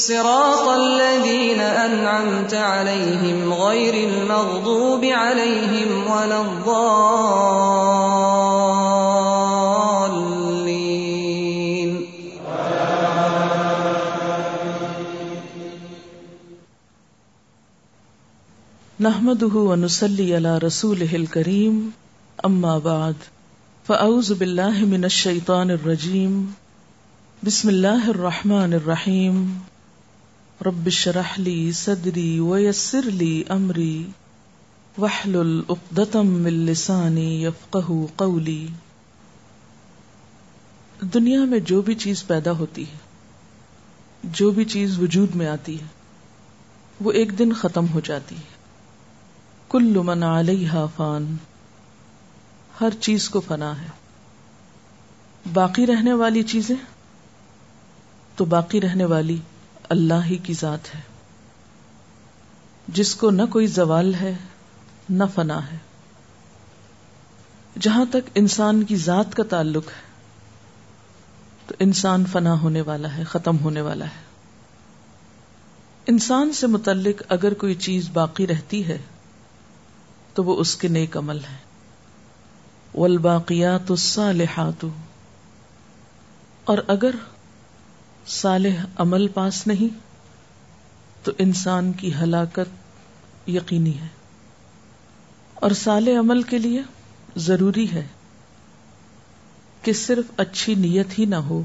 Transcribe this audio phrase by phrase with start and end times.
[0.00, 6.80] صراط الذين أنعمت عليهم غير المغضوب عليهم ولا الضالين.
[19.00, 21.92] نحمده ونصلي على رسوله الكريم،
[22.44, 23.16] أما بعد،
[23.88, 26.54] فأعوذ بالله من الشيطان الرجيم،
[27.42, 29.69] بسم الله الرحمن الرحيم
[30.66, 34.06] رب اشرح لي صدري ويسر لي أمري
[34.98, 38.66] واحلل عقدة من لساني يفقه قولي۔
[41.00, 42.96] دنیا میں جو بھی چیز پیدا ہوتی ہے،
[44.24, 45.86] جو بھی چیز وجود میں آتی ہے،
[47.00, 48.56] وہ ایک دن ختم ہو جاتی ہے۔
[49.68, 51.36] کل من علیہ فان،
[52.80, 53.86] ہر چیز کو فنا ہے۔
[55.52, 56.76] باقی رہنے والی چیزیں؟
[58.36, 59.38] تو باقی رہنے والی
[59.90, 61.00] اللہ ہی کی ذات ہے۔
[62.88, 64.36] جس کو نہ کوئی زوال ہے،
[65.10, 65.76] نہ فنا ہے۔
[67.80, 70.10] جہاں تک انسان کی ذات کا تعلق ہے،
[71.66, 74.22] تو انسان فنا ہونے والا ہے، ختم ہونے والا ہے۔
[76.06, 78.98] انسان سے متعلق اگر کوئی چیز باقی رہتی ہے،
[80.34, 81.56] تو وہ اس کے نیک عمل ہے
[82.94, 84.86] والباقیات الصالحات۔
[86.64, 87.10] اور اگر
[88.26, 89.98] صالح عمل پاس نہیں،
[91.24, 94.06] تو انسان کی ہلاکت یقینی ہے۔
[95.54, 96.82] اور صالح عمل کے لیے
[97.36, 98.06] ضروری ہے
[99.82, 101.62] کہ صرف اچھی نیت ہی نہ ہو،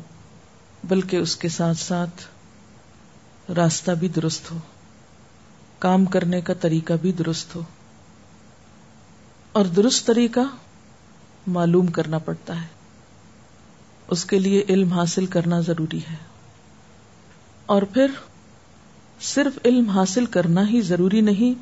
[0.84, 2.28] بلکہ اس کے ساتھ ساتھ
[3.52, 4.58] راستہ بھی درست ہو،
[5.80, 7.62] کام کرنے کا طریقہ بھی درست ہو۔
[9.52, 10.40] اور درست طریقہ
[11.48, 12.68] معلوم کرنا پڑتا ہے۔
[14.08, 16.35] اس کے لیے علم حاصل کرنا ضروری ہے۔
[17.66, 18.12] اور پھر
[19.22, 21.62] صرف علم حاصل کرنا ہی ضروری نہیں،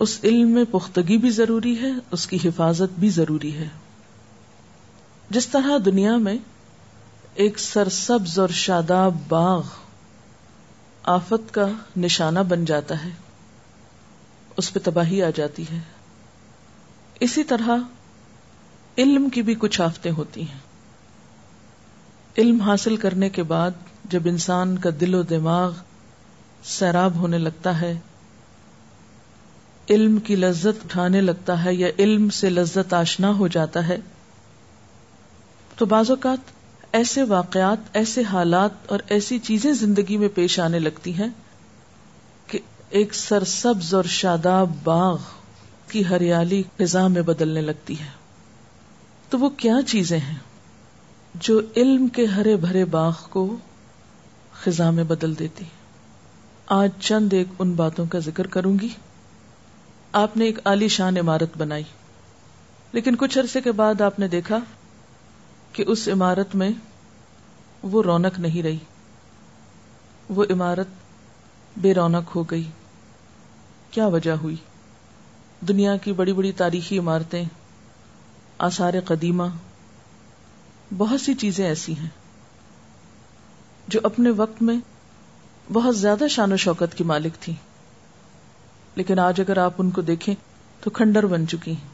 [0.00, 3.68] اس علم میں پختگی بھی ضروری ہے، اس کی حفاظت بھی ضروری ہے۔
[5.30, 6.36] جس طرح دنیا میں
[7.34, 9.62] ایک سرسبز اور شاداب باغ
[11.02, 11.66] آفت کا
[11.96, 13.10] نشانہ بن جاتا ہے،
[14.56, 15.80] اس پہ تباہی آ جاتی ہے۔
[17.20, 17.70] اسی طرح
[18.98, 20.58] علم کی بھی کچھ آفتیں ہوتی ہیں۔
[22.38, 23.70] علم حاصل کرنے کے بعد
[24.08, 25.72] جب انسان کا دل و دماغ
[26.64, 27.98] سیراب ہونے لگتا ہے،
[29.90, 33.98] علم کی لذت اٹھانے لگتا ہے یا علم سے لذت آشنا ہو جاتا ہے،
[35.76, 36.38] تو بعض اوقات
[36.92, 41.28] ایسے واقعات، ایسے حالات اور ایسی چیزیں زندگی میں پیش آنے لگتی ہیں
[42.46, 42.58] کہ
[42.90, 45.16] ایک سرسبز اور شاداب باغ
[45.88, 48.10] کی ہریالی فضا میں بدلنے لگتی ہے۔
[49.30, 50.38] تو وہ کیا چیزیں ہیں
[51.34, 53.56] جو علم کے ہرے بھرے باغ کو
[54.62, 55.64] خزاں میں بدل دیتی۔
[56.66, 58.88] آج چند ایک ان باتوں کا ذکر کروں گی۔
[60.12, 61.82] آپ نے ایک عالی شان عمارت بنائی۔
[62.92, 64.58] لیکن کچھ عرصے کے بعد آپ نے دیکھا
[65.72, 66.70] کہ اس عمارت میں
[67.82, 68.78] وہ رونق نہیں رہی۔
[70.28, 70.86] وہ عمارت
[71.76, 72.70] بے رونق ہو گئی۔
[73.90, 74.56] کیا وجہ ہوئی؟
[75.60, 77.44] دنیا کی بڑی بڑی تاریخی عمارتیں،
[78.58, 79.44] آثار قدیمہ،
[80.98, 82.17] بہت سی چیزیں ایسی ہیں۔
[83.88, 84.76] جو اپنے وقت میں
[85.72, 87.54] بہت زیادہ شان و شوکت کی مالک تھی۔
[88.94, 90.34] لیکن آج اگر آپ ان کو دیکھیں
[90.80, 91.88] تو کھنڈر بن چکی ہیں۔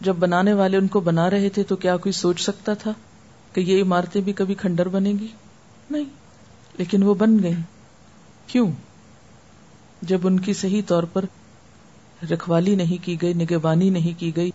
[0.00, 2.90] جب بنانے والے ان کو بنا رہے تھے تو کیا کوئی سوچ سکتا تھا
[3.52, 5.28] کہ یہ عمارتیں بھی کبھی کھنڈر بنے گی؟
[5.90, 6.04] نہیں۔
[6.78, 7.54] لیکن وہ بن گئی
[8.46, 8.70] کیوں؟
[10.02, 11.24] جب ان کی صحیح طور پر
[12.30, 14.50] رکھوالی نہیں کی گئی، نگہبانی نہیں کی گئی،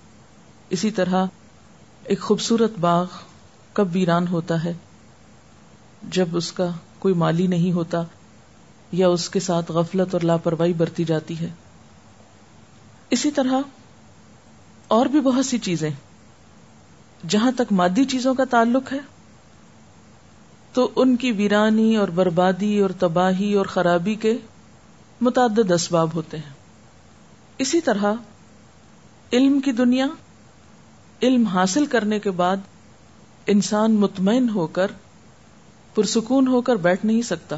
[0.69, 1.25] اسی طرح
[2.03, 3.05] ایک خوبصورت باغ
[3.73, 4.73] کب ویران ہوتا ہے۔
[6.03, 6.69] جب اس کا
[6.99, 8.03] کوئی مالی نہیں ہوتا
[8.91, 11.49] یا اس کے ساتھ غفلت اور لاپرواہی برتی جاتی ہے۔
[13.09, 13.61] اسی طرح
[14.87, 15.89] اور بھی بہت سی چیزیں۔
[17.29, 18.97] جہاں تک مادی چیزوں کا تعلق ہے،
[20.73, 24.37] تو ان کی ویرانی اور بربادی اور تباہی اور خرابی کے
[25.21, 26.53] متعدد اسباب ہوتے ہیں۔
[27.57, 28.13] اسی طرح
[29.33, 30.05] علم کی دنیا،
[31.21, 32.57] علم حاصل کرنے کے بعد
[33.47, 34.91] انسان مطمئن ہو کر
[35.99, 37.55] پرسکون ہو کر بیٹھ نہیں سکتا۔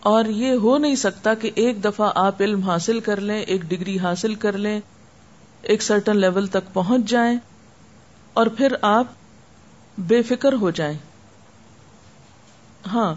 [0.00, 3.98] اور یہ ہو نہیں سکتا کہ ایک دفعہ آپ علم حاصل کر لیں، ایک ڈگری
[3.98, 4.80] حاصل کر لیں،
[5.62, 7.38] ایک سرٹن لیول تک پہنچ جائیں
[8.32, 9.04] اور پھر آپ
[9.98, 10.98] بے فکر ہو جائیں۔
[12.86, 13.14] ہاں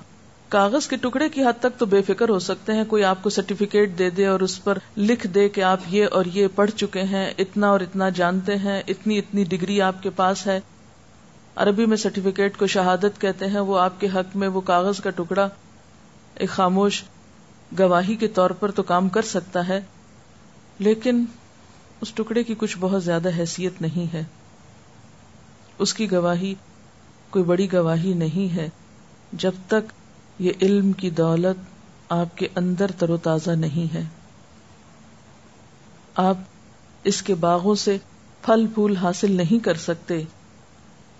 [0.50, 3.30] کاغذ کے ٹکڑے کی حد تک تو بے فکر ہو سکتے ہیں، کوئی آپ کو
[3.30, 7.01] سرٹیفکیٹ دے دے اور اس پر لکھ دے کہ آپ یہ اور یہ پڑھ چکے
[7.01, 10.60] ہیں، اتنا اور اتنا جانتے ہیں، اتنی اتنی ڈگری آپ کے پاس ہے۔
[11.56, 15.09] عربی میں سرٹیفکیٹ کو شہادت کہتے ہیں، وہ آپ کے حق میں وہ کاغذ کا
[15.09, 15.50] ٹکڑا،
[16.36, 17.03] ایک خاموش
[17.80, 19.81] گواہی کے طور پر تو کام کر سکتا ہے،
[20.80, 21.25] لیکن
[22.01, 24.24] اس ٹکڑے کی کچھ بہت زیادہ حیثیت نہیں ہے۔
[25.77, 26.56] اس کی گواہی
[27.30, 28.69] کوئی بڑی گواہی نہیں ہے،
[29.33, 29.92] جب تک
[30.39, 31.57] یہ علم کی دولت
[32.09, 34.03] آپ کے اندر تر و تازہ نہیں ہے۔
[36.15, 36.38] آپ
[37.03, 37.98] اس کے باغوں سے
[38.42, 40.24] پھل پھول حاصل نہیں کر سکتے۔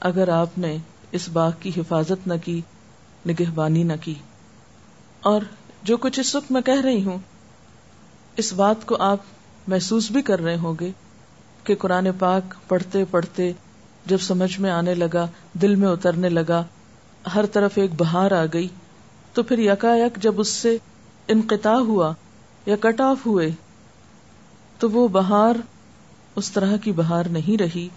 [0.02, 0.78] اگر آپ نے
[1.12, 2.62] اس باغ کی حفاظت نہ کی،
[3.28, 4.14] نگہبانی نہ کی۔
[5.22, 5.42] اور
[5.84, 7.18] جو کچھ اس وقت میں کہہ رہی ہوں،
[8.38, 9.18] اس بات کو آپ
[9.68, 10.92] محسوس بھی کر رہے ہوں گے
[11.64, 13.52] کہ قرآن پاک پڑھتے پڑھتے
[14.06, 16.64] جب سمجھ میں آنے لگا، دل میں اترنے لگا،
[17.36, 18.68] ہر طرف ایک بہار آ گئی،
[19.34, 20.78] تو پھر یکا یک جب اس سے
[21.28, 22.14] انقطاع ہوا
[22.66, 23.50] یا کٹ آف ہوئے،
[24.80, 25.56] تو وہ بہار
[26.36, 27.90] اس طرح کی بہار نہیں رہی۔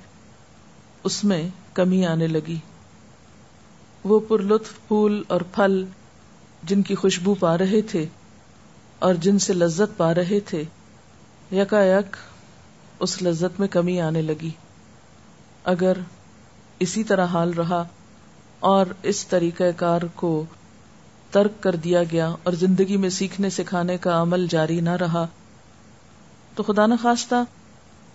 [1.05, 2.59] اس میں کمی آنے لگی۔
[4.05, 5.85] وہ پر لطف پھول اور پھل
[6.63, 8.07] جن کی خوشبو پا رہے تھے
[8.99, 10.65] اور جن سے لذت پا رہے تھے
[11.53, 12.17] یکا یک
[13.01, 14.51] اس لذت میں کمی آنے لگی۔
[15.65, 15.93] اگر
[16.79, 17.85] اسی طرح حال رہا
[18.61, 20.45] اور اس طریقہ کار کو
[21.31, 25.27] ترک کر دیا گیا اور زندگی میں سیکھنے سکھانے کا عمل جاری نہ رہا،
[26.55, 27.43] تو خدا نخواستہ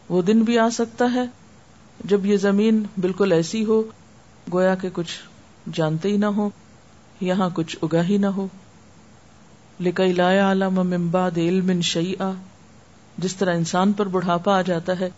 [0.10, 1.26] وہ دن بھی آ سکتا ہے۔
[2.06, 3.84] جب یہ زمین بالکل ایسی ہو،
[4.54, 5.20] گویا کہ کچھ
[5.74, 6.50] جانتے ہی نہ ہو،
[7.22, 8.48] یہاں کچھ اگا ہی نہ ہو۔
[9.82, 12.32] لکئی لایا عالم ممباد علم شعیع
[13.18, 15.10] جس طرح انسان پر بڑھاپا آ جاتا ہے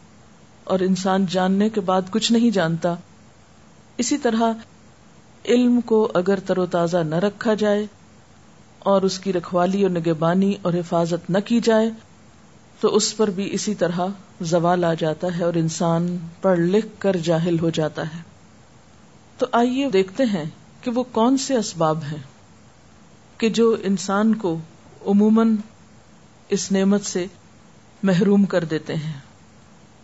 [0.64, 2.96] اور انسان جاننے کے بعد کچھ نہیں جانتا۔
[3.98, 4.42] اسی طرح
[5.46, 7.86] علم کو اگر تر و تازہ نہ رکھا جائے
[8.80, 11.90] اور اس کی رکھوالی اور نگبانی اور حفاظت نہ کی جائے
[12.82, 14.00] تو اس پر بھی اسی طرح
[14.42, 18.22] زوال آ جاتا ہے اور انسان پڑھ لکھ کر جاہل ہو جاتا ہے۔
[19.38, 20.46] تو آئیے دیکھتے ہیں
[20.82, 22.24] کہ وہ کون سے اسباب ہیں
[23.38, 24.58] کہ جو انسان کو
[25.06, 25.56] عموماً
[26.50, 27.26] اس نعمت سے
[28.04, 29.20] محروم کر دیتے ہیں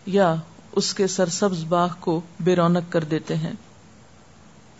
[0.06, 0.34] یا
[0.72, 3.52] اس کے سرسبز باغ کو بے رونق کر دیتے ہیں۔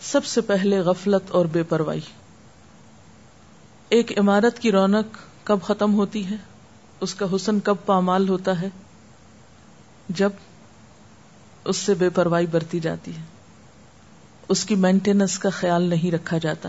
[0.01, 2.01] سب سے پہلے غفلت اور بے پرواہی۔
[3.89, 6.37] ایک عمارت کی رونق کب ختم ہوتی ہے؟
[7.00, 8.69] اس کا حسن کب پامال ہوتا ہے؟
[10.09, 10.31] جب
[11.65, 13.23] اس سے بے پرواہی برتی جاتی ہے۔
[14.49, 16.69] اس کی مینٹیننس کا خیال نہیں رکھا جاتا۔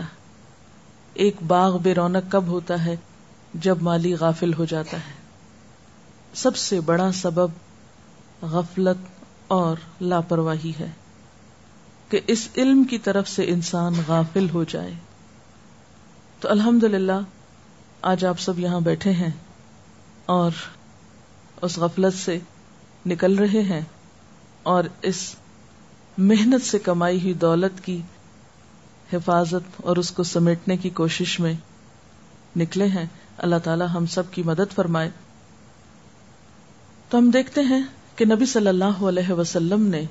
[1.14, 2.96] ایک باغ بے رونق کب ہوتا ہے؟
[3.54, 5.12] جب مالی غافل ہو جاتا ہے۔
[6.34, 7.48] سب سے بڑا سبب
[8.42, 10.90] غفلت اور لاپرواہی ہے
[12.08, 14.94] کہ اس علم کی طرف سے انسان غافل ہو جائے۔
[16.40, 17.20] تو الحمد للہ
[18.02, 19.30] آج آپ سب یہاں بیٹھے ہیں۔
[20.30, 20.50] اور
[21.62, 22.38] اس غفلت سے
[23.06, 23.80] نکل رہے ہیں
[24.62, 25.34] اور اس
[26.18, 28.02] محنت سے کمائی ہوئی دولت کی
[29.12, 31.54] حفاظت اور اس کو سمیٹنے کی کوشش میں
[32.56, 33.06] نکلے ہیں۔
[33.38, 35.10] اللہ تعالی ہم سب کی مدد فرمائے۔
[37.08, 37.82] تو ہم دیکھتے ہیں
[38.16, 40.04] کہ نبی صلی اللہ علیہ وسلم نے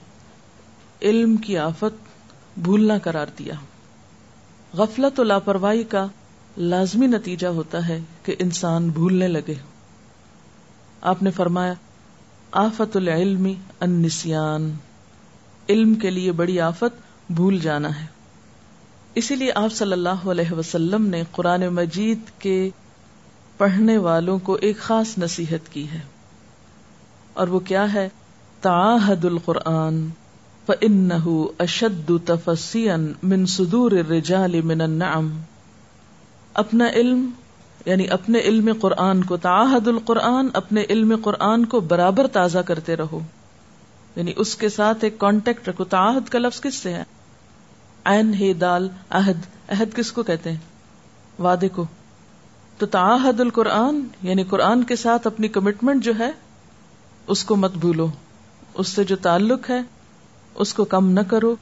[1.01, 2.10] علم کی آفت
[2.60, 3.53] بھولنا قرار دیا۔
[4.74, 6.08] غفلت و لاپرواہی کا
[6.58, 9.78] لازمی نتیجہ ہوتا ہے کہ انسان بھولنے لگے۔
[11.01, 11.74] آپ نے فرمایا،
[12.51, 13.48] آفت العلم
[13.79, 14.72] النسیان،
[15.70, 17.01] علم کے لیے بڑی آفت
[17.32, 18.06] بھول جانا ہے۔
[19.15, 22.70] اسی لیے آپ صلی اللہ علیہ وسلم نے قرآن مجید کے
[23.58, 26.00] پڑھنے والوں کو ایک خاص نصیحت کی ہے۔
[27.34, 28.10] اور وہ کیا ہے؟
[28.62, 30.08] تعاہد القرآن،
[30.65, 35.39] فَإِنَّهُ أَشَدُّ تَفَسِّيًا مِن صُدُورِ الرِّجَالِ مِنَ النَّعَمِ۔
[36.53, 37.29] اپنا علم
[37.86, 43.19] یعنی اپنے علم قرآن کو، تعاہد القرآن اپنے علم قرآن کو برابر تازہ کرتے رہو۔
[44.15, 47.03] یعنی اس کے ساتھ ایک کانٹیکٹ رکھو۔ تعاہد کا لفظ کس سے ہے؟
[48.05, 49.38] عین ہے دال، عہد۔
[49.69, 50.57] عہد کس کو کہتے ہیں؟
[51.41, 51.86] وعدے کو۔
[52.77, 56.31] تو تعاہد القرآن یعنی قرآن کے ساتھ اپنی کمٹمنٹ جو ہے،
[57.27, 58.07] اس کو مت بھولو۔
[58.74, 59.81] اس سے جو تعلق ہے،
[60.55, 61.55] اس کو کم نہ کرو۔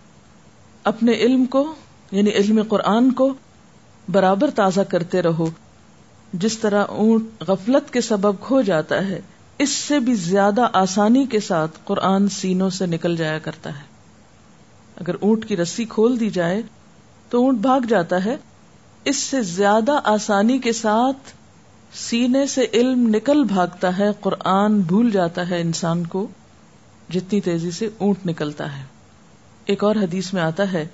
[0.84, 1.76] اپنے علم کو
[2.12, 3.34] یعنی علم قرآن کو،
[4.10, 5.46] برابر تازہ کرتے رہو۔
[6.34, 9.22] جس طرح اونٹ غفلت کے سبب کھو جاتا ہے،
[9.58, 13.84] اس سے بھی زیادہ آسانی کے ساتھ قرآن سینوں سے نکل جایا کرتا ہے۔
[14.96, 16.62] اگر اونٹ کی رسی کھول دی جائے
[17.30, 18.38] تو اونٹ بھاگ جاتا ہے۔
[19.04, 21.32] اس سے زیادہ آسانی کے ساتھ
[21.94, 26.28] سینے سے علم نکل بھاگتا ہے، قرآن بھول جاتا ہے انسان کو
[27.10, 28.84] جتنی تیزی سے اونٹ نکلتا ہے۔
[29.66, 30.88] ایک اور حدیث میں آتا ہے،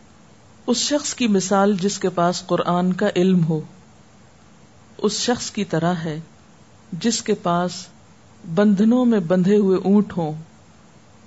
[0.68, 3.62] اس شخص کی مثال جس کے پاس قرآن کا علم ہو۔
[4.98, 6.20] اس شخص کی طرح ہے،
[6.92, 7.72] جس کے پاس
[8.56, 10.32] بندھنوں میں بندھے ہوئے اونٹ ہوں۔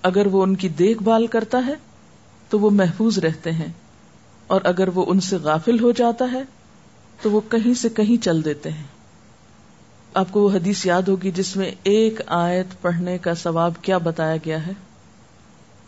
[0.03, 1.75] اگر وہ ان کی دیکھ بھال کرتا ہے،
[2.49, 3.73] تو وہ محفوظ رہتے ہیں۔
[4.47, 6.43] اور اگر وہ ان سے غافل ہو جاتا ہے،
[7.23, 8.85] تو وہ کہیں سے کہیں چل دیتے ہیں۔
[10.15, 14.37] آپ کو وہ حدیث یاد ہوگی جس میں ایک آیت پڑھنے کا ثواب کیا بتایا
[14.37, 14.73] گیا ہے۔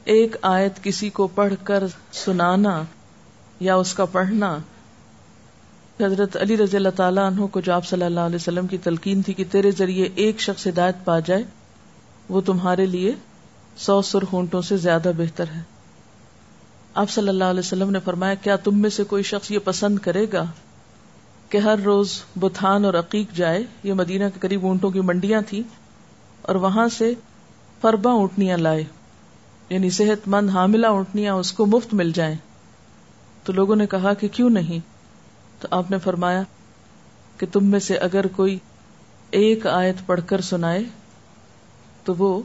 [0.04, 2.82] ایک آیت کسی کو پڑھ کر سنانا
[3.60, 4.58] یا اس کا پڑھنا
[6.04, 9.22] حضرت علی رضی اللہ تعالیٰ عنہ کو جو آپ صلی اللہ علیہ وسلم کی تلقین
[9.22, 11.42] تھی کہ تیرے ذریعے ایک شخص ہدایت پا جائے،
[12.28, 13.12] وہ تمہارے لیے
[13.76, 15.62] سو سر ہونٹوں سے زیادہ بہتر ہے۔
[16.94, 19.98] آپ صلی اللہ علیہ وسلم نے فرمایا، کیا تم میں سے کوئی شخص یہ پسند
[19.98, 20.44] کرے گا
[21.48, 25.62] کہ ہر روز بتھان اور عقیق جائے؟ یہ مدینہ کے قریب اونٹوں کی منڈیاں تھیں
[26.42, 27.14] اور وہاں سے
[27.80, 28.84] فربا اونٹنیاں لائے
[29.70, 32.36] یعنی صحت مند حاملہ اونٹنیاں اس کو مفت مل جائیں۔
[33.44, 34.97] تو لوگوں نے کہا کہ کیوں نہیں؟
[35.60, 36.42] تو آپ نے فرمایا
[37.38, 38.58] کہ تم میں سے اگر کوئی
[39.30, 40.82] ایک آیت پڑھ کر سنائے
[42.04, 42.42] تو وہ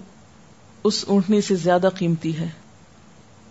[0.83, 2.49] اس اونٹنی سے زیادہ قیمتی ہے۔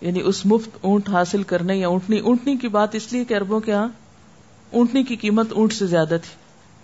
[0.01, 3.61] یعنی اس مفت اونٹ حاصل کرنے یا اونٹنی اونٹنی کی بات اس لیے کہ اربوں
[3.61, 3.89] کے ہاں
[4.71, 6.35] اونٹنی کی قیمت اونٹ سے زیادہ تھی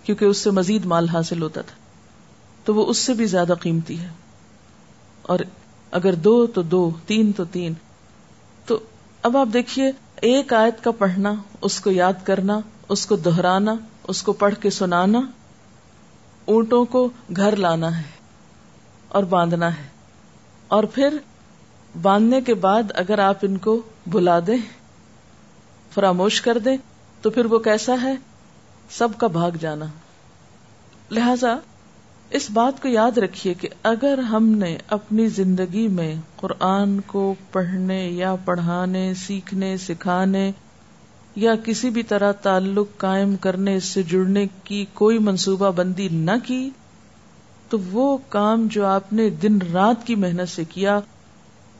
[0.02, 1.74] کیونکہ اس سے مزید مال حاصل ہوتا تھا۔
[2.64, 4.08] تو وہ اس سے بھی زیادہ قیمتی ہے۔
[5.22, 5.38] اور
[5.90, 7.72] اگر دو تو دو، تین تو تین۔
[8.66, 8.78] تو
[9.22, 13.74] اب آپ دیکھیے ایک آیت کا پڑھنا، اس کو یاد کرنا، اس کو دہرانا،
[14.08, 15.20] اس کو پڑھ کے سنانا،
[16.44, 18.02] اونٹوں کو گھر لانا ہے
[19.08, 19.88] اور باندھنا ہے۔
[20.68, 21.16] اور پھر
[22.02, 24.58] باندھنے کے بعد اگر آپ ان کو بلا دیں،
[25.94, 26.76] فراموش کر دیں،
[27.22, 28.14] تو پھر وہ کیسا ہے؟
[28.90, 29.84] سب کا بھاگ جانا۔
[31.10, 31.56] لہذا
[32.30, 38.08] اس بات کو یاد رکھیے کہ اگر ہم نے اپنی زندگی میں قرآن کو پڑھنے
[38.08, 40.52] یا پڑھانے، سیکھنے، سکھانے
[41.36, 46.30] یا کسی بھی طرح تعلق قائم کرنے اس سے جڑنے کی کوئی منصوبہ بندی نہ
[46.46, 46.70] کی،
[47.68, 51.00] تو وہ کام جو آپ نے دن رات کی محنت سے کیا،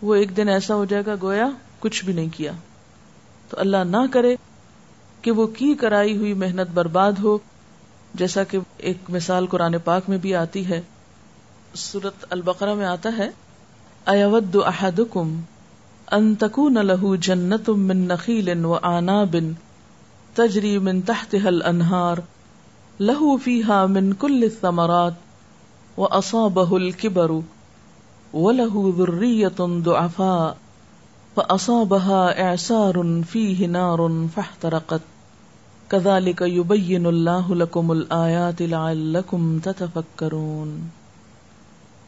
[0.03, 2.53] وہ ایک دن ایسا ہو جائے گا گویا کچھ بھی نہیں کیا۔
[3.49, 4.37] تو اللہ نہ کرے
[5.23, 7.39] کہ وہ کی کرائی ہوئی محنت برباد ہو۔
[8.19, 10.81] جیسا کہ ایک مثال قرآن پاک میں بھی آتی ہے۔
[11.75, 13.31] سورت البقرہ میں آتا ہے
[14.07, 15.41] ایود احدکم
[16.13, 19.37] ان تکون له جنت من نخیل و آناب
[20.35, 22.23] تجری من تحتها الانہار
[23.01, 25.21] له فيها من كل الثمرات
[25.99, 27.37] واصابه الكبر
[28.33, 30.49] وله ذرية ضعفاء
[31.35, 35.18] فاصابها اعصار فيه نار فاحترقت۔
[35.89, 40.87] کذالک یبین اللہ لکم الآیات لعلکم تتفکرون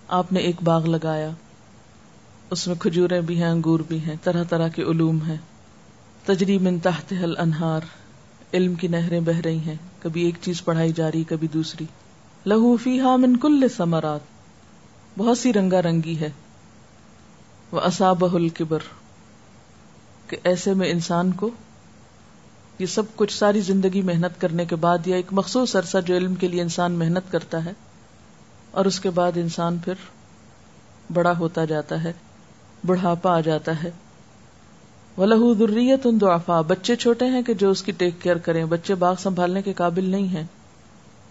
[0.09, 1.31] آپ نے ایک باغ لگایا۔
[2.51, 5.37] اس میں کھجوریں بھی ہیں، انگور بھی ہیں، طرح طرح کے علوم ہیں۔
[6.25, 7.81] تجری من تحت انہار
[8.55, 11.85] علم کی نہریں بہ رہی ہیں۔ کبھی ایک چیز پڑھائی جا رہی، کبھی دوسری۔
[12.47, 14.21] لہو فیہا من کل ثمرات۔
[15.19, 16.31] بہت سی رنگا رنگی ہے۔
[17.73, 18.79] وہ اصابہ الکبر
[20.27, 21.51] کہ ایسے میں انسان کو
[22.81, 26.35] یہ سب کچھ ساری زندگی محنت کرنے کے بعد یا ایک مخصوص عرصہ جو علم
[26.35, 27.73] کے لیے انسان محنت کرتا ہے
[28.71, 29.93] اور اس کے بعد انسان پھر
[31.13, 32.13] بڑا ہوتا جاتا ہے،
[32.87, 33.91] بڑھاپا آ جاتا ہے۔
[35.17, 38.65] وہ لہو دریت ان دعفا بچے چھوٹے ہیں کہ جو اس کی ٹیک کیئر کریں۔
[38.65, 40.47] بچے باغ سنبھالنے کے قابل نہیں ہیں۔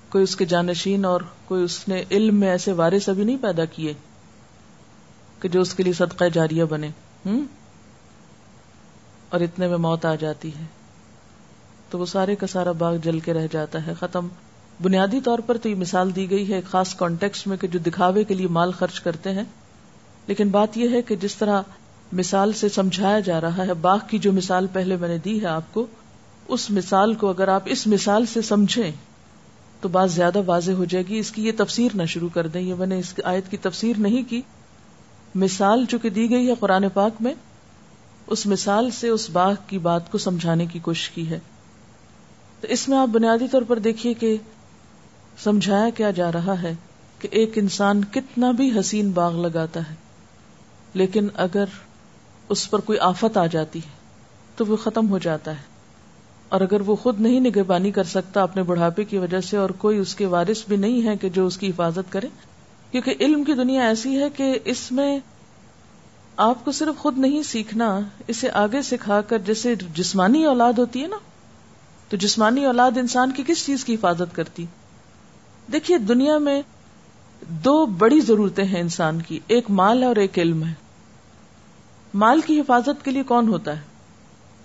[0.10, 3.66] کوئی اس کے جانشین اور کوئی اس نے علم میں ایسے وارث ابھی نہیں پیدا
[3.66, 3.94] کیے
[5.40, 6.90] کہ جو اس کے لیے صدقہ جاریہ بنے۔
[7.26, 7.44] ہوں
[9.30, 10.79] اور اتنے میں موت آ جاتی ہے۔
[11.90, 14.28] تو وہ سارے کا سارا باغ جل کے رہ جاتا ہے۔ ختم۔
[14.82, 17.80] بنیادی طور پر تو یہ مثال دی گئی ہے ایک خاص کانٹیکس میں کہ جو
[17.80, 19.44] دکھاوے کے لیے مال خرچ کرتے ہیں۔
[20.28, 21.62] لیکن بات یہ ہے کہ جس طرح
[22.12, 25.48] مثال سے سمجھایا جا رہا ہے، باغ کی جو مثال پہلے میں نے دی ہے
[25.48, 25.88] آپ کو،
[26.48, 28.92] اس مثال کو اگر آپ اس مثال سے سمجھیں
[29.82, 32.62] تو بات زیادہ واضح ہو جائے گی۔ اس کی یہ تفسیر نہ شروع کر دیں۔
[32.62, 34.42] یہ میں نے اس آیت کی تفسیر نہیں کی۔
[35.36, 37.34] مثال چونکہ دی گئی ہے قرآن پاک میں،
[38.28, 41.40] اس مثال سے اس باغ کی بات کو سمجھانے کی کوشش کی ہے۔
[42.62, 44.36] تو اس میں آپ بنیادی طور پر دیکھیے کہ
[45.44, 46.74] سمجھایا کیا جا رہا ہے
[47.20, 49.96] کہ ایک انسان کتنا بھی حسین باغ لگاتا ہے،
[50.94, 51.66] لیکن اگر
[52.50, 53.98] اس پر کوئی آفت آ جاتی ہے
[54.56, 55.68] تو وہ ختم ہو جاتا ہے۔
[56.50, 59.98] اور اگر وہ خود نہیں نگہبانی کر سکتا اپنے بڑھاپے کی وجہ سے اور کوئی
[59.98, 62.28] اس کے وارث بھی نہیں ہے کہ جو اس کی حفاظت کرے،
[62.92, 65.20] کیونکہ علم کی دنیا ایسی ہے کہ اس میں
[66.38, 71.08] آپ کو صرف خود نہیں سیکھنا، اسے آگے سکھا کر جیسے جسمانی اولاد ہوتی ہے
[71.08, 71.18] نا
[72.10, 74.66] تو جسمانی اولاد انسان کی کس چیز کی حفاظت کرتی؟
[75.72, 76.62] دیکھیے، دنیا میں
[77.50, 80.74] دو بڑی ضرورتیں ہیں انسان کی، ایک مال ہے اور ایک علم ہے۔
[82.14, 83.82] مال کی حفاظت کے لیے کون ہوتا ہے؟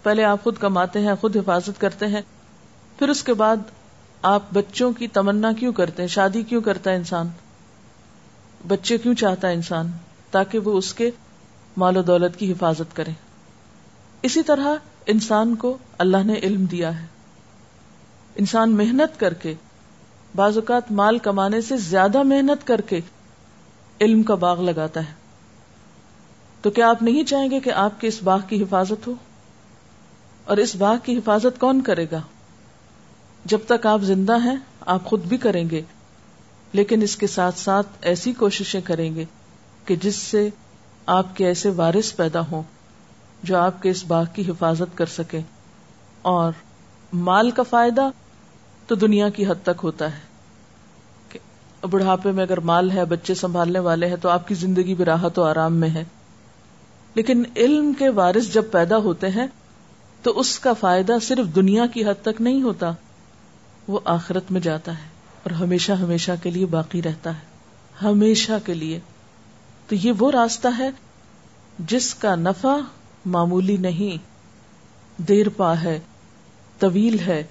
[0.02, 2.22] پہلے آپ خود کماتے ہیں، خود حفاظت کرتے ہیں،
[2.98, 3.56] پھر اس کے بعد
[4.22, 7.28] آپ بچوں کی تمنا کیوں کرتے ہیں؟ شادی کیوں کرتا ہے انسان؟
[8.68, 9.90] بچے کیوں چاہتا ہے انسان؟
[10.30, 11.10] تاکہ وہ اس کے
[11.76, 13.10] مال و دولت کی حفاظت کرے۔
[14.22, 14.74] اسی طرح
[15.06, 17.13] انسان کو اللہ نے علم دیا ہے۔
[18.36, 19.54] انسان محنت کر کے،
[20.34, 23.00] بعض اوقات مال کمانے سے زیادہ محنت کر کے
[24.00, 25.12] علم کا باغ لگاتا ہے۔
[26.62, 29.12] تو کیا آپ نہیں چاہیں گے کہ آپ کے اس باغ کی حفاظت ہو؟
[30.44, 32.20] اور اس باغ کی حفاظت کون کرے گا؟
[33.44, 35.82] جب تک آپ زندہ ہیں، آپ خود بھی کریں گے،
[36.72, 39.24] لیکن اس کے ساتھ ساتھ ایسی کوششیں کریں گے
[39.84, 40.48] کہ جس سے
[41.06, 42.62] آپ کے ایسے وارث پیدا ہوں
[43.42, 45.40] جو آپ کے اس باغ کی حفاظت کر سکے
[46.22, 46.52] اور
[47.12, 48.08] مال کا فائدہ
[48.86, 50.34] تو دنیا کی حد تک ہوتا ہے
[51.90, 55.38] بڑھاپے میں اگر مال ہے، بچے سنبھالنے والے ہیں، تو آپ کی زندگی بھی راحت
[55.38, 56.04] و آرام میں ہے۔
[57.14, 59.46] لیکن علم کے وارث جب پیدا ہوتے ہیں،
[60.22, 62.92] تو اس کا فائدہ صرف دنیا کی حد تک نہیں ہوتا،
[63.88, 65.08] وہ آخرت میں جاتا ہے
[65.42, 67.44] اور ہمیشہ ہمیشہ کے لیے باقی رہتا ہے۔
[68.02, 69.00] ہمیشہ کے لیے۔
[69.88, 70.90] تو یہ وہ راستہ ہے
[71.78, 72.76] جس کا نفع
[73.24, 74.16] معمولی نہیں،
[75.22, 76.00] دیر پا ہے،
[76.78, 77.42] طویل ہے۔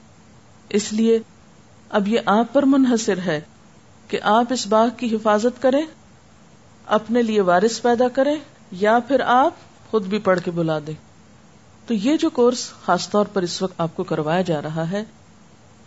[0.69, 1.19] اس لیے
[1.89, 3.41] اب یہ آپ پر منحصر ہے
[4.07, 5.81] کہ آپ اس باغ کی حفاظت کریں،
[6.85, 8.35] اپنے لیے وارث پیدا کریں،
[8.71, 9.53] یا پھر آپ
[9.91, 10.93] خود بھی پڑھ کے بلا دیں۔
[11.87, 15.03] تو یہ جو کورس خاص طور پر اس وقت آپ کو کروایا جا رہا ہے،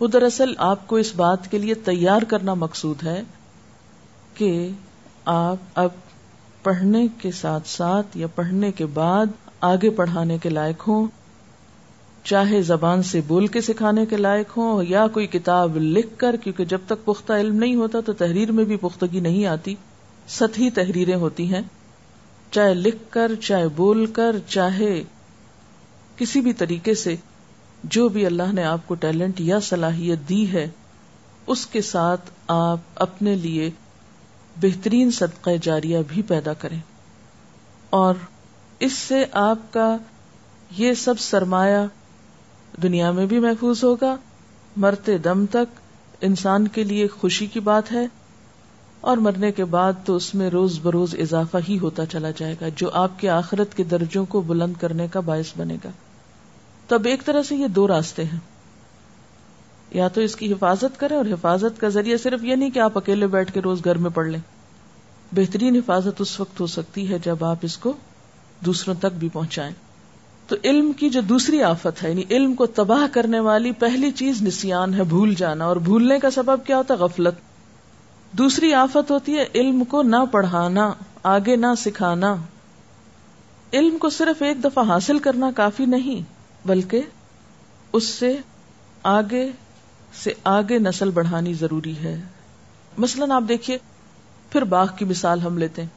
[0.00, 3.22] وہ دراصل آپ کو اس بات کے لیے تیار کرنا مقصود ہے
[4.34, 4.70] کہ
[5.24, 5.90] آپ اب
[6.62, 9.26] پڑھنے کے ساتھ ساتھ یا پڑھنے کے بعد
[9.60, 11.06] آگے پڑھانے کے لائق ہوں۔
[12.26, 16.64] چاہے زبان سے بول کے سکھانے کے لائق ہوں یا کوئی کتاب لکھ کر، کیونکہ
[16.64, 19.74] جب تک پختہ علم نہیں ہوتا تو تحریر میں بھی پختگی نہیں آتی۔
[20.28, 21.60] سطحی تحریریں ہوتی ہیں۔
[22.50, 25.02] چاہے لکھ کر، چاہے بول کر، چاہے
[26.16, 27.16] کسی بھی طریقے سے
[27.84, 30.68] جو بھی اللہ نے آپ کو ٹیلنٹ یا صلاحیت دی ہے،
[31.46, 33.70] اس کے ساتھ آپ اپنے لیے
[34.56, 36.80] بہترین صدقہ جاریہ بھی پیدا کریں۔
[37.90, 38.14] اور
[38.78, 39.96] اس سے آپ کا
[40.78, 41.86] یہ سب سرمایہ
[42.82, 44.16] دنیا میں بھی محفوظ ہوگا۔
[44.76, 45.80] مرتے دم تک
[46.20, 48.06] انسان کے لیے خوشی کی بات ہے
[49.00, 52.66] اور مرنے کے بعد تو اس میں روز بروز اضافہ ہی ہوتا چلا جائے گا،
[52.76, 55.90] جو آپ کے آخرت کے درجوں کو بلند کرنے کا باعث بنے گا۔
[56.88, 58.38] تو اب ایک طرح سے یہ دو راستے ہیں۔
[59.90, 62.98] یا تو اس کی حفاظت کریں اور حفاظت کا ذریعہ صرف یہ نہیں کہ آپ
[62.98, 64.40] اکیلے بیٹھ کے روز گھر میں پڑھ لیں۔
[65.32, 67.92] بہترین حفاظت اس وقت ہو سکتی ہے جب آپ اس کو
[68.64, 69.72] دوسروں تک بھی پہنچائیں۔
[70.46, 74.42] تو علم کی جو دوسری آفت ہے یعنی علم کو تباہ کرنے والی پہلی چیز
[74.42, 77.34] نسیان ہے، بھول جانا۔ اور بھولنے کا سبب کیا ہوتا ہے؟ غفلت۔
[78.32, 82.36] دوسری آفت ہوتی ہے علم کو نہ پڑھانا، آگے نہ سکھانا۔
[83.72, 86.22] علم کو صرف ایک دفعہ حاصل کرنا کافی نہیں،
[86.68, 87.00] بلکہ
[87.92, 88.36] اس سے
[89.02, 89.50] آگے
[90.22, 92.22] سے آگے نسل بڑھانی ضروری ہے۔
[92.98, 93.78] مثلاً آپ دیکھیے،
[94.50, 95.88] پھر باغ کی مثال ہم لیتے ہیں۔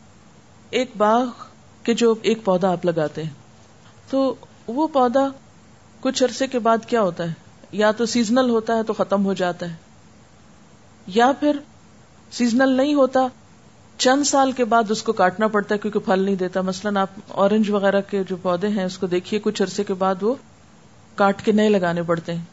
[0.69, 1.25] ایک باغ
[1.83, 3.48] کے جو ایک پودا آپ لگاتے ہیں۔
[4.09, 4.35] تو
[4.67, 5.27] وہ پودا
[5.99, 7.33] کچھ عرصے کے بعد کیا ہوتا ہے؟
[7.71, 9.75] یا تو سیزنل ہوتا ہے تو ختم ہو جاتا ہے،
[11.07, 11.57] یا پھر
[12.31, 13.27] سیزنل نہیں ہوتا،
[13.97, 17.09] چند سال کے بعد اس کو کاٹنا پڑتا ہے کیونکہ پھل نہیں دیتا۔ مثلاً آپ
[17.27, 20.35] اورنج وغیرہ کے جو پودے ہیں، اس کو دیکھیے، کچھ عرصے کے بعد وہ
[21.15, 22.45] کاٹ کے نئے لگانے پڑتے ہیں۔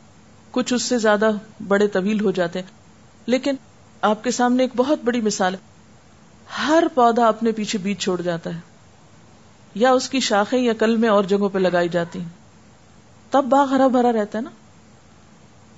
[0.50, 1.30] کچھ اس سے زیادہ
[1.68, 2.66] بڑے طویل ہو جاتے ہیں۔
[3.26, 3.54] لیکن
[4.00, 5.58] آپ کے سامنے ایک بہت بڑی مثال ہے۔
[6.68, 8.75] ہر پودا اپنے پیچھے بیج چھوڑ جاتا ہے۔
[9.76, 12.28] یا اس کی شاخیں یا کل میں اور جگہوں پہ لگائی جاتی ہیں۔
[13.30, 14.50] تب باغ ہرا بھرا رہتا ہے نا۔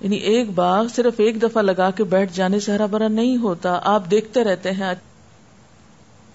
[0.01, 3.79] یعنی ایک باغ صرف ایک دفعہ لگا کے بیٹھ جانے سے ہرا بھرا نہیں ہوتا۔
[3.83, 4.93] آپ دیکھتے رہتے ہیں۔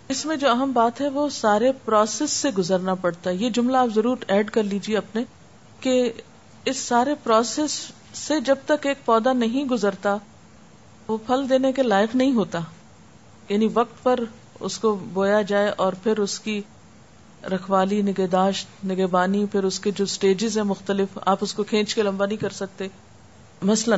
[0.09, 3.77] اس میں جو اہم بات ہے وہ سارے پروسیس سے گزرنا پڑتا ہے۔ یہ جملہ
[3.77, 5.25] آپ ضرور ایڈ کر لیجیے اپنے
[5.81, 6.13] کہ
[6.65, 10.17] اس سارے پروسیس سے جب تک ایک پودا نہیں گزرتا،
[11.09, 12.61] وہ پھل دینے کے لائق نہیں ہوتا۔
[13.49, 14.21] یعنی وقت پر
[14.61, 16.63] اس کو بویا جائے اور پھر اس کی
[17.51, 22.03] رکھوالی، نگہداشت، نگہبانی، پھر اس کے جو سٹیجز ہیں مختلف، آپ اس کو کھینچ کے
[22.03, 22.89] لمبا نہیں کر سکتے۔
[23.63, 23.97] مثلا،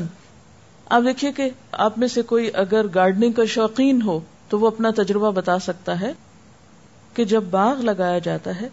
[0.90, 4.90] آپ دیکھیے کہ آپ میں سے کوئی اگر گارڈننگ کا شوقین ہو، تو وہ اپنا
[4.96, 6.12] تجربہ بتا سکتا ہے
[7.14, 8.68] کہ جب باغ لگایا جاتا ہے،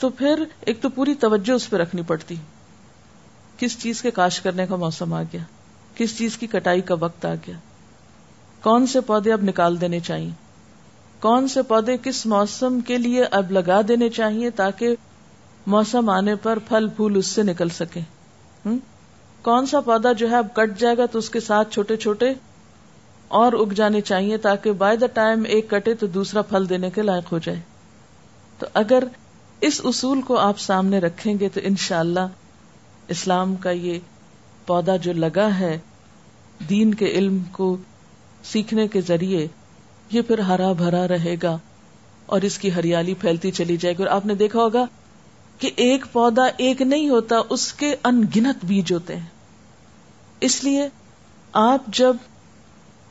[0.00, 2.34] تو پھر ایک تو پوری توجہ اس پہ رکھنی پڑتی۔
[3.58, 5.42] کس چیز کے کاش کرنے کا موسم آ گیا؟
[5.94, 7.54] کس چیز کی کٹائی کا وقت آ گیا؟
[8.62, 10.47] کون سے پودے اب نکال دینے چاہیے؟
[11.20, 14.94] کون سے پودے کس موسم کے لیے اب لگا دینے چاہیے تاکہ
[15.66, 18.00] موسم آنے پر پھل پھول اس سے نکل سکے؟
[19.42, 22.32] کون سا پودا جو ہے اب کٹ جائے گا تو اس کے ساتھ چھوٹے چھوٹے
[23.28, 27.02] اور اگ جانے چاہیے تاکہ بائی دا ٹائم ایک کٹے تو دوسرا پھل دینے کے
[27.02, 27.60] لائق ہو جائے۔
[28.58, 29.04] تو اگر
[29.60, 33.98] اس اصول کو آپ سامنے رکھیں گے تو انشاءاللہ اللہ اسلام کا یہ
[34.66, 35.78] پودا جو لگا ہے
[36.68, 37.76] دین کے علم کو
[38.44, 39.46] سیکھنے کے ذریعے
[40.10, 41.58] یہ پھر ہرا بھرا رہے گا
[42.26, 44.84] اور اس کی ہریالی پھیلتی چلی جائے گی اور آپ نے دیکھا ہوگا
[45.58, 49.26] کہ ایک پودا ایک نہیں ہوتا، اس کے ان گنت بیج ہوتے ہیں۔
[50.40, 50.88] اس لیے
[51.52, 52.16] آپ جب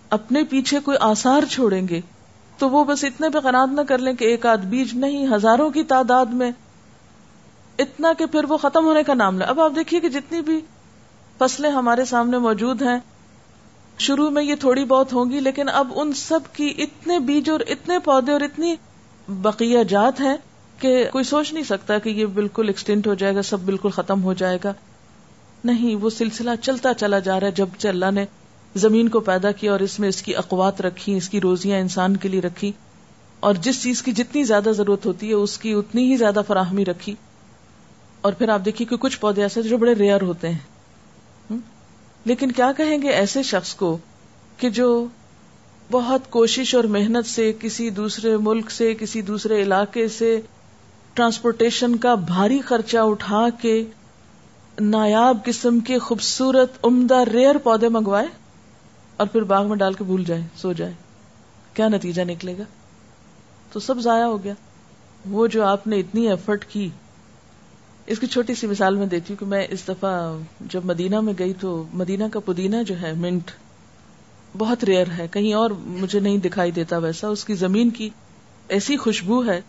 [0.10, 2.02] اپنے پیچھے کوئی آسار چھوڑیں گے
[2.58, 5.70] تو وہ بس اتنے پہ قناعت نہ کر لیں کہ ایک آدھ بیج نہیں، ہزاروں
[5.70, 6.52] کی تعداد میں
[7.80, 10.60] اتنا کہ پھر وہ ختم ہونے کا نام لے۔ اب آپ دیکھیے کہ جتنی بھی
[11.38, 13.00] فصلیں ہمارے سامنے موجود ہیں
[14.00, 17.60] شروع میں یہ تھوڑی بہت ہوں گی، لیکن اب ان سب کی اتنے بیج اور
[17.68, 18.76] اتنے پودے اور اتنی
[19.28, 20.38] بقیہ جات ہیں
[20.80, 24.24] کہ کوئی سوچ نہیں سکتا کہ یہ بالکل ایکسٹینٹ ہو جائے گا، سب بالکل ختم
[24.24, 24.74] ہو جائے گا۔
[25.66, 28.26] نہیں، وہ سلسلہ چلتا چلا جا رہا ہے جب اللہ نے
[28.76, 32.18] زمین کو پیدا کیا اور اس میں اس کی اقوات رکھی، اس کی روزیاں انسان
[32.18, 32.72] کے لیے رکھی۔
[33.40, 36.86] اور جس چیز کی جتنی زیادہ ضرورت ہوتی ہے، اس کی اتنی ہی زیادہ فراہمی
[36.86, 37.16] رکھی۔
[38.22, 40.77] اور پھر آپ دیکھیے کہ کچھ پودے ایسے جو بڑے ریئر ہوتے ہیں۔
[42.28, 43.98] لیکن کیا کہیں گے ایسے شخص کو
[44.58, 45.08] کہ جو
[45.92, 50.42] بہت کوشش اور محنت سے کسی دوسرے ملک سے، کسی دوسرے علاقے سے
[51.14, 53.86] ٹرانسپورٹیشن کا بھاری خرچہ اٹھا کے
[54.80, 58.28] نایاب قسم کے خوبصورت عمدہ ریئر پودے منگوائے
[59.18, 60.94] اور پھر باغ میں ڈال کے بھول جائے، سو جائے۔
[61.74, 62.64] کیا نتیجہ نکلے گا؟
[63.72, 64.54] تو سب ضائع ہو گیا۔
[65.30, 66.90] وہ جو آپ نے اتنی ایفرٹ کی
[68.08, 71.34] اس کی چھوٹی سی مثال میں دیتی ہوں کہ میں اس دفعہ جب مدینہ میں
[71.40, 73.52] گئی تو مدینہ کا پودینہ جو ہے، منٹ
[74.58, 78.10] بہت ریئر ہے۔ کہیں اور مجھے نہیں دکھائی دیتا ویسا۔ اس کی زمین کی
[78.68, 79.62] ایسی خوشبو ہے۔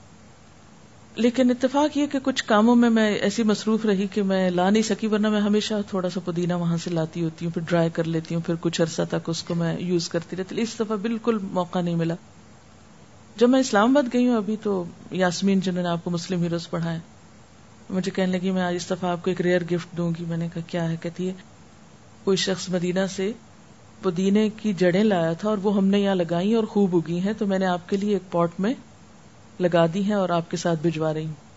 [1.17, 4.83] لیکن اتفاق یہ کہ کچھ کاموں میں میں ایسی مصروف رہی کہ میں لا نہیں
[4.83, 8.05] سکی، ورنہ میں ہمیشہ تھوڑا سا پودینہ وہاں سے لاتی ہوتی ہوں، پھر ڈرائی کر
[8.05, 11.39] لیتی ہوں، پھر کچھ عرصہ تک اس کو میں یوز کرتی رہتی۔ اس دفعہ بالکل
[11.43, 12.15] موقع نہیں ملا۔
[13.37, 16.71] جب میں اسلام آباد گئی ہوں ابھی تو یاسمین جنہوں نے آپ کو مسلم ہیروز
[16.71, 16.99] پڑھائے
[17.91, 20.37] مجھے کہنے لگی، میں آج اس دفعہ آپ کو ایک ریئر گفٹ دوں گی۔ میں
[20.37, 21.33] نے کہا، کیا ہے؟ کہتی ہے،
[22.25, 23.33] کوئی شخص مدینہ سے
[24.03, 27.33] پودینے کی جڑیں لایا تھا اور وہ ہم نے یہاں لگائی اور خوب اگی ہیں،
[27.39, 28.75] تو میں نے آپ کے لیے ایک پاٹ میں
[29.61, 31.49] لگا دی ہیں اور آپ کے ساتھ بھجوا رہی ہوں۔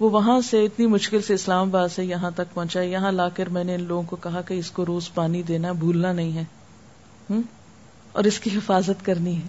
[0.00, 3.48] وہ وہاں سے اتنی مشکل سے اسلام آباد سے یہاں تک پہنچا یہاں لا کر
[3.48, 6.44] میں نے ان لوگوں کو کہا کہ اس کو روز پانی دینا، بھولنا نہیں ہے۔
[8.12, 9.46] اور اس کی حفاظت کرنی ہے۔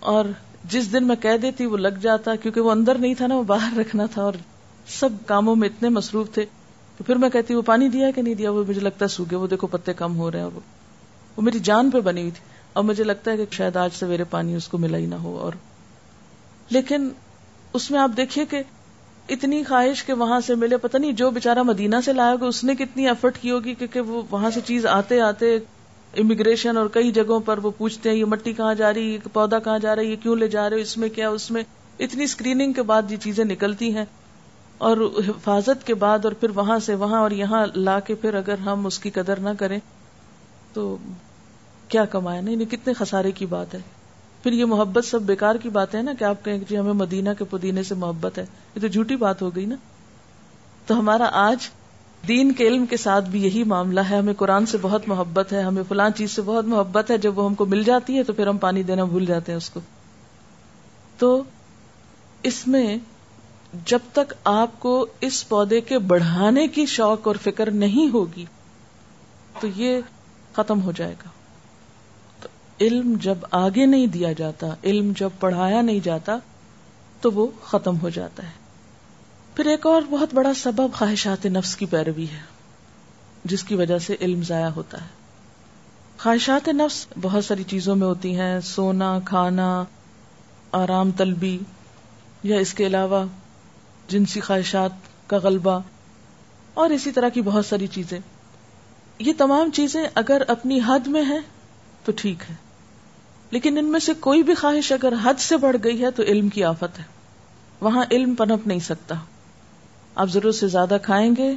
[0.00, 0.24] اور
[0.64, 3.42] جس دن میں کہہ دیتی، وہ لگ جاتا، کیونکہ وہ اندر نہیں تھا نا، وہ
[3.42, 4.32] باہر رکھنا تھا اور
[4.88, 6.44] سب کاموں میں اتنے مصروف تھے
[6.98, 9.36] تو پھر میں کہتی وہ پانی دیا کہ نہیں دیا؟ وہ مجھے لگتا ہے سوگے
[9.36, 10.46] وہ دیکھو پتے کم ہو رہے ہیں
[11.36, 12.40] وہ میری جان پہ بنی ہوئی تھی۔
[12.72, 15.38] اور مجھے لگتا ہے کہ شاید آج سویرے پانی اس کو ملا ہی نہ ہو
[15.38, 15.52] اور۔
[16.70, 17.08] لیکن
[17.72, 18.62] اس میں آپ دیکھیے کہ
[19.28, 22.64] اتنی خواہش کہ وہاں سے ملے، پتہ نہیں جو بےچارا مدینہ سے لایا گا اس
[22.64, 25.56] نے کتنی ایفرٹ کی ہوگی کیونکہ وہ وہاں سے چیز آتے آتے
[26.16, 29.58] امیگریشن اور کئی جگہوں پر وہ پوچھتے ہیں، یہ مٹی کہاں جا رہی ہے؟ پودا
[29.58, 31.62] کہاں جا رہا ہے؟ یہ کیوں لے جا رہے اس میں کیا؟ اس میں
[32.00, 34.04] اتنی اسکریننگ کے بعد یہ چیزیں نکلتی ہیں۔
[34.78, 34.96] اور
[35.28, 38.86] حفاظت کے بعد اور پھر وہاں سے وہاں اور یہاں لا کے پھر اگر ہم
[38.86, 39.78] اس کی قدر نہ کریں
[40.72, 40.96] تو
[41.88, 43.78] کیا کمایا نہیں کتنے خسارے کی بات ہے۔
[44.42, 47.30] پھر یہ محبت سب بیکار کی بات ہے نا کہ آپ کہیں جی ہمیں مدینہ
[47.38, 49.76] کے پودینے سے محبت ہے۔ یہ تو جھوٹی بات ہو گئی نا۔
[50.86, 51.68] تو ہمارا آج
[52.28, 55.62] دین کے علم کے ساتھ بھی یہی معاملہ ہے۔ ہمیں قرآن سے بہت محبت ہے،
[55.62, 58.32] ہمیں فلان چیز سے بہت محبت ہے۔ جب وہ ہم کو مل جاتی ہے تو
[58.32, 59.80] پھر ہم پانی دینا بھول جاتے ہیں اس کو۔
[61.18, 61.42] تو
[62.42, 62.96] اس میں
[63.84, 68.44] جب تک آپ کو اس پودے کے بڑھانے کی شوق اور فکر نہیں ہوگی،
[69.60, 70.00] تو یہ
[70.52, 71.28] ختم ہو جائے گا۔
[72.80, 76.36] علم جب آگے نہیں دیا جاتا، علم جب پڑھایا نہیں جاتا،
[77.20, 78.52] تو وہ ختم ہو جاتا ہے۔
[79.54, 82.40] پھر ایک اور بہت بڑا سبب خواہشات نفس کی پیروی ہے،
[83.44, 85.08] جس کی وجہ سے علم ضائع ہوتا ہے۔
[86.18, 89.84] خواہشات نفس بہت ساری چیزوں میں ہوتی ہیں، سونا، کھانا،
[90.72, 91.58] آرام، طلبی،
[92.42, 93.24] یا اس کے علاوہ
[94.08, 94.90] جنسی خواہشات
[95.26, 95.78] کا غلبہ
[96.74, 98.18] اور اسی طرح کی بہت ساری چیزیں۔
[99.18, 101.40] یہ تمام چیزیں اگر اپنی حد میں ہیں
[102.04, 102.54] تو ٹھیک ہے،
[103.50, 106.48] لیکن ان میں سے کوئی بھی خواہش اگر حد سے بڑھ گئی ہے تو علم
[106.48, 107.04] کی آفت ہے۔
[107.80, 109.14] وہاں علم پنپ نہیں سکتا۔
[110.14, 111.54] آپ ضرورت سے زیادہ کھائیں گے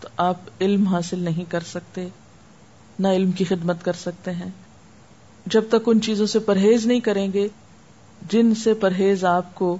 [0.00, 2.08] تو آپ علم حاصل نہیں کر سکتے،
[2.98, 4.50] نہ علم کی خدمت کر سکتے ہیں۔
[5.46, 7.48] جب تک ان چیزوں سے پرہیز نہیں کریں گے،
[8.30, 9.76] جن سے پرہیز آپ کو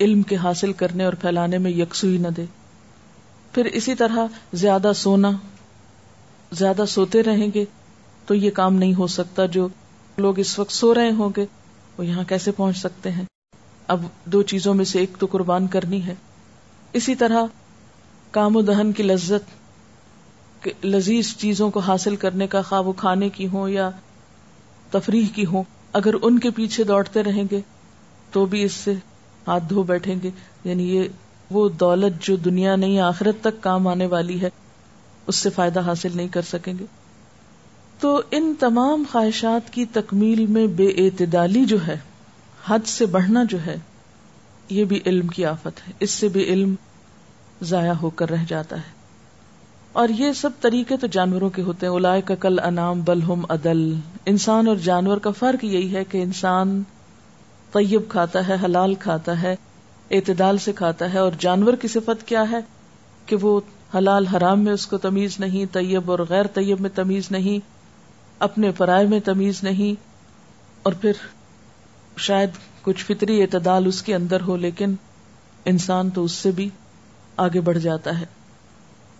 [0.00, 2.44] علم کے حاصل کرنے اور پھیلانے میں یکسوئی نہ دے۔
[3.52, 4.18] پھر اسی طرح
[4.52, 5.30] زیادہ سونا،
[6.52, 7.64] زیادہ سوتے رہیں گے
[8.26, 9.68] تو یہ کام نہیں ہو سکتا جو
[10.18, 11.46] لوگ اس وقت سو رہے ہوں گے،
[11.98, 13.24] وہ یہاں کیسے پہنچ سکتے ہیں؟
[13.88, 16.14] اب دو چیزوں میں سے ایک تو قربان کرنی ہے۔
[16.92, 17.42] اسی طرح
[18.30, 23.68] کام و دہن کی لذت لذیذ چیزوں کو حاصل کرنے کا خواب کھانے کی ہوں
[23.68, 23.90] یا
[24.90, 27.60] تفریح کی ہوں۔ اگر ان کے پیچھے دوڑتے رہیں گے
[28.30, 28.94] تو بھی اس سے
[29.48, 30.30] ہاتھ دھو بیٹھیں گے۔
[30.64, 31.08] یعنی یہ
[31.50, 34.50] وہ دولت جو دنیا نہیں آخرت تک کام آنے والی ہے،
[35.26, 36.84] اس سے فائدہ حاصل نہیں کر سکیں گے۔
[38.00, 41.96] تو ان تمام خواہشات کی تکمیل میں بے اعتدالی جو ہے،
[42.66, 43.76] حد سے بڑھنا جو ہے،
[44.68, 46.74] یہ بھی علم کی آفت ہے۔ اس سے بھی علم
[47.62, 48.92] ضائع ہو کر رہ جاتا ہے۔
[49.92, 53.94] اور یہ سب طریقے تو جانوروں کے ہوتے ہیں۔ اولائے کا کل انام بلہم عدل۔
[54.26, 56.82] انسان اور جانور کا فرق یہی ہے کہ انسان
[57.74, 59.56] طیب کھاتا ہے، حلال کھاتا ہے،
[60.10, 62.58] اعتدال سے کھاتا ہے، اور جانور کی صفت کیا ہے؟
[63.26, 63.60] کہ وہ
[63.94, 67.58] حلال حرام میں اس کو تمیز نہیں، طیب اور غیر طیب میں تمیز نہیں،
[68.38, 70.00] اپنے پرائے میں تمیز نہیں،
[70.82, 71.12] اور پھر
[72.16, 72.50] شاید
[72.82, 74.94] کچھ فطری اعتدال اس کے اندر ہو، لیکن
[75.64, 76.68] انسان تو اس سے بھی
[77.36, 78.24] آگے بڑھ جاتا ہے۔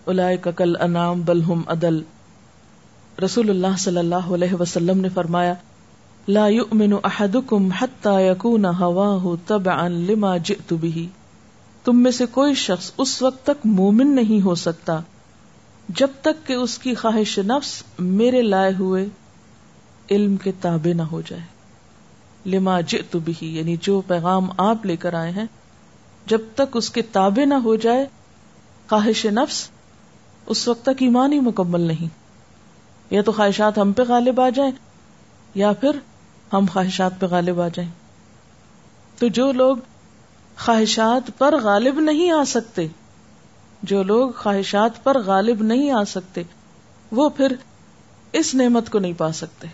[0.05, 2.01] الائے کل انام بلہم عدل۔
[3.25, 5.53] رسول اللہ صلی اللہ علیہ وسلم نے فرمایا
[6.27, 11.05] لا يؤمن احدكم حتى يكون هواه تبعا لما جئت به.
[11.83, 14.99] تم میں سے کوئی شخص اس وقت تک مومن نہیں ہو سکتا
[15.89, 19.05] جب تک کہ اس کی خواہش نفس میرے لائے ہوئے
[20.11, 21.41] علم کے تابع نہ ہو جائے.
[22.45, 25.45] لما جئت به یعنی جو پیغام آپ لے کر آئے ہیں،
[26.25, 28.05] جب تک اس کے تابع نہ ہو جائے،
[28.89, 29.69] خواہش نفس
[30.45, 32.07] اس وقت تک ایمان ہی مکمل نہیں.
[33.11, 34.71] یا تو خواہشات ہم پہ غالب آ جائیں،
[35.55, 35.91] یا پھر
[36.57, 37.91] ہم خواہشات پہ غالب آ جائیں۔
[39.19, 39.77] تو جو لوگ
[40.59, 42.87] خواہشات پر غالب نہیں آ سکتے،
[43.83, 46.43] جو لوگ خواہشات پر غالب نہیں آ سکتے،
[47.11, 47.55] وہ پھر
[48.31, 49.67] اس نعمت کو نہیں پا سکتے۔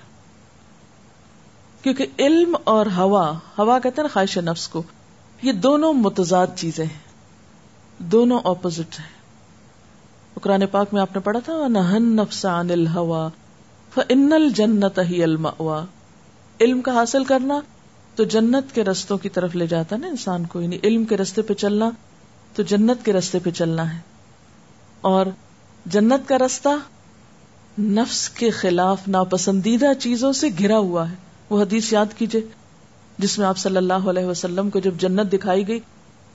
[1.81, 4.83] کیونکہ علم اور ہوا ہوا کہتے ہیں نا خواہش نفس کو،
[5.41, 6.99] یہ دونوں متضاد چیزیں ہیں،
[7.97, 9.21] دونوں اپوزٹ ہیں۔
[10.41, 13.29] قرآن پاک میں آپ نے پڑھا تھا نہن نفس عن الہوا
[13.93, 15.85] فن الجنت ہی المأوا
[16.61, 17.59] علم کا حاصل کرنا
[18.15, 21.41] تو جنت کے رستوں کی طرف لے جاتا نا انسان کو یعنی علم کے رستے
[21.41, 21.89] پہ چلنا
[22.55, 23.99] تو جنت کے رستے پہ چلنا ہے۔
[25.01, 25.25] اور
[25.85, 26.69] جنت کا رستہ
[27.81, 31.15] نفس کے خلاف ناپسندیدہ چیزوں سے گھرا ہوا ہے۔
[31.49, 32.41] وہ حدیث یاد کیجیے،
[33.17, 35.79] جس میں آپ صلی اللہ علیہ وسلم کو جب جنت دکھائی گئی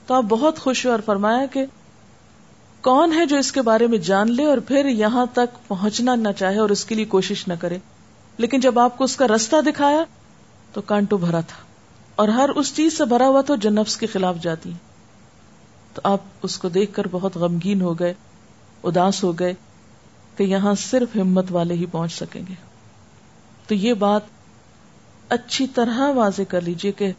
[0.07, 1.65] تو آپ بہت خوش ہوئے اور فرمایا کہ
[2.81, 6.27] کون ہے جو اس کے بارے میں جان لے اور پھر یہاں تک پہنچنا نہ
[6.37, 7.77] چاہے اور اس کے لیے کوشش نہ کرے۔
[8.37, 10.03] لیکن جب آپ کو اس کا رستہ دکھایا
[10.73, 11.57] تو کانٹو بھرا تھا۔
[12.15, 14.71] اور ہر اس چیز سے بھرا ہوا تو جو نفس کے خلاف جاتی۔
[15.93, 18.13] تو آپ اس کو دیکھ کر بہت غمگین ہو گئے،
[18.83, 19.53] اداس ہو گئے
[20.37, 22.53] کہ یہاں صرف ہمت والے ہی پہنچ سکیں گے۔
[23.67, 24.21] تو یہ بات
[25.29, 27.11] اچھی طرح واضح کر لیجیے کہ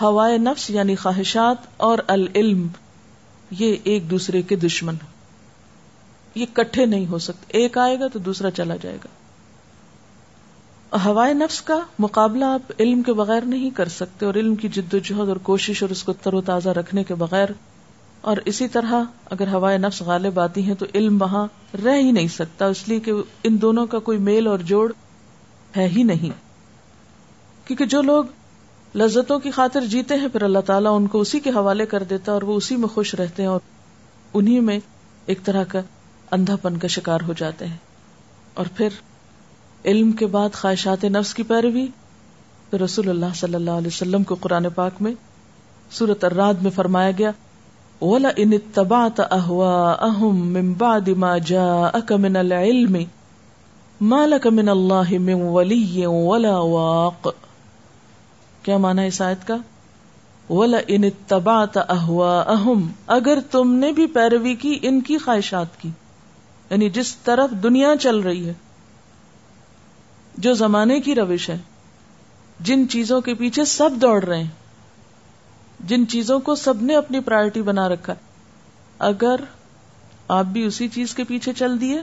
[0.00, 2.68] ہوائے نفس یعنی خواہشات اور العلم
[3.50, 4.94] یہ ایک دوسرے کے دشمن۔
[6.34, 9.08] یہ کٹھے نہیں ہو سکتے۔ ایک آئے گا تو دوسرا چلا جائے گا۔
[10.92, 14.94] ہوائے نفس کا مقابلہ آپ علم کے بغیر نہیں کر سکتے اور علم کی جد
[14.94, 17.48] و جہد اور کوشش اور اس کو تر و تازہ رکھنے کے بغیر۔
[18.20, 18.94] اور اسی طرح
[19.30, 21.46] اگر ہوائے نفس غالب آتی ہیں تو علم وہاں
[21.84, 23.12] رہ ہی نہیں سکتا، اس لیے کہ
[23.44, 24.92] ان دونوں کا کوئی میل اور جوڑ
[25.76, 26.30] ہے ہی نہیں۔
[27.66, 28.24] کیونکہ جو لوگ
[28.94, 32.32] لذتوں کی خاطر جیتے ہیں، پھر اللہ تعالیٰ ان کو اسی کے حوالے کر دیتا
[32.32, 33.60] اور وہ اسی میں خوش رہتے ہیں اور
[34.34, 34.78] انہی میں
[35.26, 35.80] ایک طرح کا
[36.30, 37.76] اندھا پن کا شکار ہو جاتے ہیں۔
[38.54, 38.88] اور پھر
[39.84, 41.86] علم کے بعد خواہشات نفس کی پیروی۔
[42.70, 45.12] تو رسول اللہ صلی اللہ علیہ وسلم کو قرآن پاک میں
[45.90, 47.30] سورت اراد میں فرمایا گیا
[48.00, 52.96] ولا ان تبات اہوا اہم من بعد ما جاءك من العلم
[54.00, 57.28] ما لك من الله من ولي ولا واق۔
[58.62, 59.56] کیا مانا اس آیت کا؟
[60.50, 65.88] ولا ان تبات اہوا اہم اگر تم نے بھی پیروی کی، ان کی خواہشات کی۔
[66.70, 68.52] یعنی جس طرف دنیا چل رہی ہے
[70.38, 71.58] جو زمانے کی روش ہے۔
[72.60, 74.50] جن چیزوں کے پیچھے سب دوڑ رہے ہیں۔
[75.80, 78.14] جن چیزوں کو سب نے اپنی پرائرٹی بنا رکھا
[78.98, 79.36] اگر
[80.28, 82.02] آپ بھی اسی چیز کے پیچھے چل دیے۔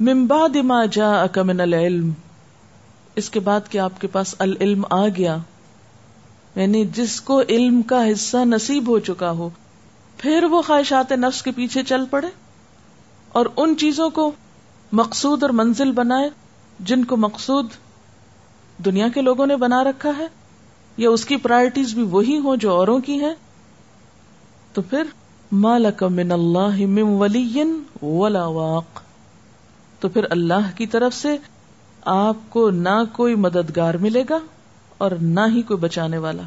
[0.00, 2.10] ممبا دما جا اکمن العلم۔
[3.16, 5.36] اس کے بعد کہ آپ کے پاس العلم آ گیا۔
[6.56, 9.50] یعنی جس کو علم کا حصہ نصیب ہو چکا ہو،
[10.18, 12.28] پھر وہ خواہشات نفس کے پیچھے چل پڑے۔
[13.28, 14.32] اور ان چیزوں کو
[14.92, 16.30] مقصود اور منزل بنائے۔
[16.78, 17.66] جن کو مقصود
[18.84, 20.26] دنیا کے لوگوں نے بنا رکھا ہے
[20.96, 23.34] یا اس کی پرائرٹیز بھی وہی ہوں جو اوروں کی ہیں،
[24.72, 25.02] تو پھر
[25.52, 27.62] مالک من اللہ من ولی
[28.02, 29.00] ولا واق۔
[30.00, 31.36] تو پھر اللہ کی طرف سے
[32.04, 34.38] آپ کو نہ کوئی مددگار ملے گا
[34.98, 36.42] اور نہ ہی کوئی بچانے والا۔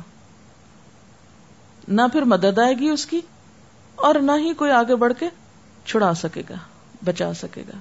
[1.88, 3.22] نہ پھر مدد آئے گی اس کی
[3.96, 5.28] اور نہ ہی کوئی آگے بڑھ کے
[5.86, 6.56] چھڑا سکے گا،
[7.06, 7.78] بچا سکے گا۔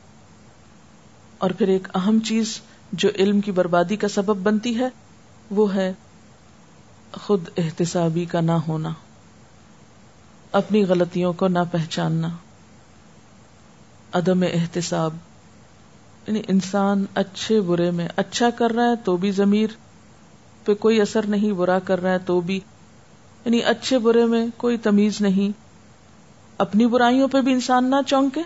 [1.38, 2.60] اور پھر ایک اہم چیز
[2.92, 4.88] جو علم کی بربادی کا سبب بنتی ہے،
[5.50, 5.92] وہ ہے
[7.12, 8.90] خود احتسابی کا نہ ہونا،
[10.52, 12.28] اپنی غلطیوں کو نہ پہچاننا،
[14.12, 15.14] عدم احتساب۔
[16.26, 19.68] یعنی انسان اچھے برے میں اچھا کر رہا ہے تو بھی ضمیر
[20.64, 22.60] پہ کوئی اثر نہیں، برا کر رہا ہے تو بھی۔
[23.44, 25.58] یعنی اچھے برے میں کوئی تمیز نہیں،
[26.58, 28.40] اپنی برائیوں پہ بھی انسان نہ چونکے،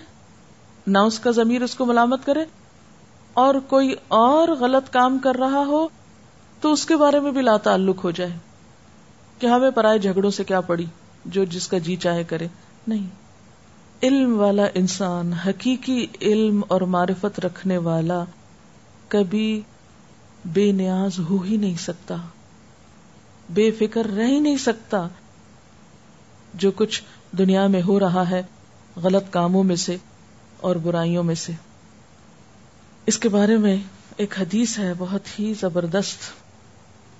[0.86, 2.44] نہ اس کا ضمیر اس کو ملامت کرے۔
[3.34, 5.88] اور کوئی اور غلط کام کر رہا ہو
[6.60, 8.30] تو اس کے بارے میں بھی لا تعلق ہو جائے
[9.38, 10.86] کہ ہمیں پرائے جھگڑوں سے کیا پڑی
[11.24, 12.48] جو جس کا جی چاہے کرے۔
[12.86, 13.06] نہیں۔
[14.02, 18.24] علم والا انسان، حقیقی علم اور معرفت رکھنے والا
[19.08, 19.60] کبھی
[20.44, 22.14] بے نیاز ہو ہی نہیں سکتا۔
[23.50, 25.08] بے فکر رہ ہی نہیں سکتا۔
[26.54, 27.02] جو کچھ
[27.38, 28.42] دنیا میں ہو رہا ہے
[28.96, 29.96] غلط کاموں میں سے
[30.56, 31.52] اور برائیوں میں سے۔
[33.06, 33.76] اس کے بارے میں
[34.16, 36.18] ایک حدیث ہے بہت ہی زبردست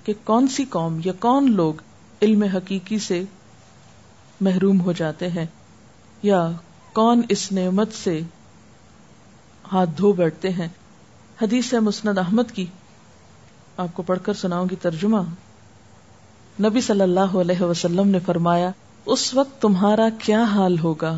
[0.05, 1.73] کہ کون سی قوم یا کون لوگ
[2.21, 3.23] علم حقیقی سے
[4.41, 5.45] محروم ہو جاتے ہیں
[6.23, 6.51] یا
[6.93, 8.21] کون اس نعمت سے
[9.71, 10.67] ہاتھ دھو بیٹھتے ہیں۔
[11.41, 12.65] حدیث ہے مسند احمد کی۔
[13.77, 15.17] آپ کو پڑھ کر سناؤں گی ترجمہ۔
[16.59, 18.69] نبی صلی اللہ علیہ وسلم نے فرمایا،
[19.05, 21.17] اس وقت تمہارا کیا حال ہوگا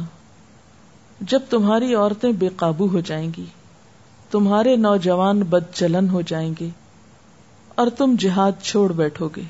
[1.21, 3.45] جب تمہاری عورتیں بے قابو ہو جائیں گی؟
[4.31, 6.69] تمہارے نوجوان بد چلن ہو جائیں گے
[7.75, 9.41] اور تم جہاد چھوڑ بیٹھو گے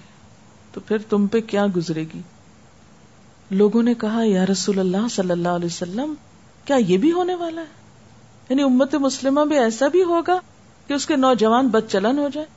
[0.74, 2.22] تو پھر تم پہ کیا گزرے گی؟
[3.52, 6.14] لوگوں نے کہا، یا رسول اللہ صلی اللہ علیہ وسلم،
[6.66, 7.84] کیا یہ بھی ہونے والا ہے؟
[8.50, 10.40] یعنی امت مسلمہ بھی ایسا بھی ہوگا
[10.88, 12.48] کہ اس کے نوجوان بد چلن ہو جائے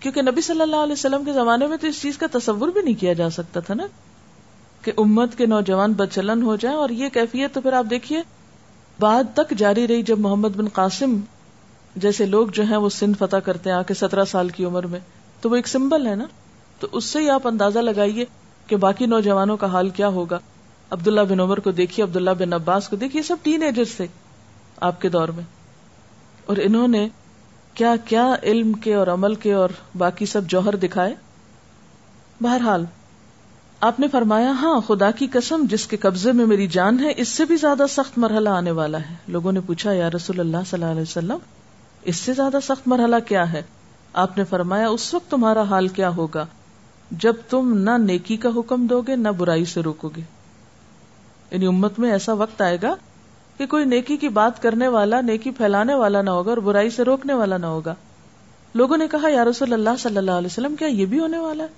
[0.00, 2.82] کیونکہ نبی صلی اللہ علیہ وسلم کے زمانے میں تو اس چیز کا تصور بھی
[2.82, 3.86] نہیں کیا جا سکتا تھا نا
[4.82, 8.22] کہ امت کے نوجوان بد چلن ہو جائے اور یہ کیفیت تو پھر آپ دیکھیے،
[8.98, 11.20] بعد تک جاری رہی جب محمد بن قاسم
[11.96, 14.86] جیسے لوگ جو ہیں وہ سندھ فتح کرتے ہیں آ کے سترہ سال کی عمر
[14.86, 15.00] میں۔
[15.40, 16.24] تو وہ ایک سمبل ہے نا؟
[16.80, 18.24] تو اس سے ہی آپ اندازہ لگائیے
[18.66, 20.38] کہ باقی نوجوانوں کا حال کیا ہوگا۔
[20.90, 24.06] عبداللہ بن عمر کو دیکھیے، عبداللہ بن عباس کو دیکھیے سب ٹین ایجر سے
[24.80, 25.44] آپ کے دور میں۔
[26.46, 27.08] اور انہوں نے
[27.74, 31.14] کیا کیا علم کے اور عمل کے اور باقی سب جوہر دکھائے؟
[32.40, 32.84] بہرحال،
[33.80, 37.28] آپ نے فرمایا ہاں خدا کی قسم، جس کے قبضے میں میری جان ہے، اس
[37.28, 40.82] سے بھی زیادہ سخت مرحلہ آنے والا ہے۔ لوگوں نے پوچھا، یا رسول اللہ صلی
[40.82, 41.38] اللہ علیہ وسلم
[42.02, 43.62] اس سے زیادہ سخت مرحلہ کیا ہے؟
[44.12, 46.46] آپ نے فرمایا، اس وقت تمہارا حال کیا ہوگا؟
[47.10, 50.22] جب تم نہ نیکی کا حکم دو گے، نہ برائی سے روکو گے۔
[51.50, 52.94] یعنی امت میں ایسا وقت آئے گا
[53.58, 57.02] کہ کوئی نیکی کی بات کرنے والا، نیکی پھیلانے والا نہ ہوگا اور برائی سے
[57.02, 57.94] روکنے والا نہ ہوگا۔
[58.74, 61.62] لوگوں نے کہا، یا رسول اللہ صلی اللہ علیہ وسلم، کیا یہ بھی ہونے والا
[61.62, 61.68] ہے؟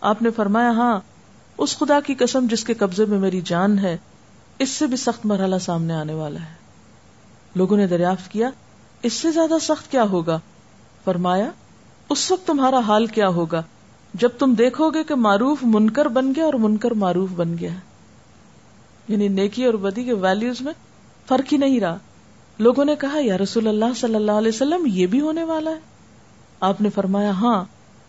[0.00, 1.00] آپ نے فرمایا ہاں
[1.58, 3.96] اس خدا کی قسم جس کے قبضے میں میری جان ہے،
[4.58, 6.54] اس سے بھی سخت مرحلہ سامنے آنے والا ہے۔
[7.54, 8.50] لوگوں نے دریافت کیا
[9.02, 10.38] اس سے زیادہ سخت کیا ہوگا؟
[11.04, 11.50] فرمایا،
[12.08, 13.62] اس وقت تمہارا حال کیا ہوگا؟
[14.14, 17.70] جب تم دیکھو گے کہ معروف منکر بن گیا اور منکر معروف بن گیا
[19.08, 20.72] یعنی نیکی اور بدی کے ویلیوز میں
[21.28, 21.96] فرق ہی نہیں رہا۔
[22.58, 25.80] لوگوں نے کہا، یا رسول اللہ صلی اللہ علیہ وسلم، یہ بھی ہونے والا ہے۔
[26.60, 27.64] آپ نے فرمایا ہاں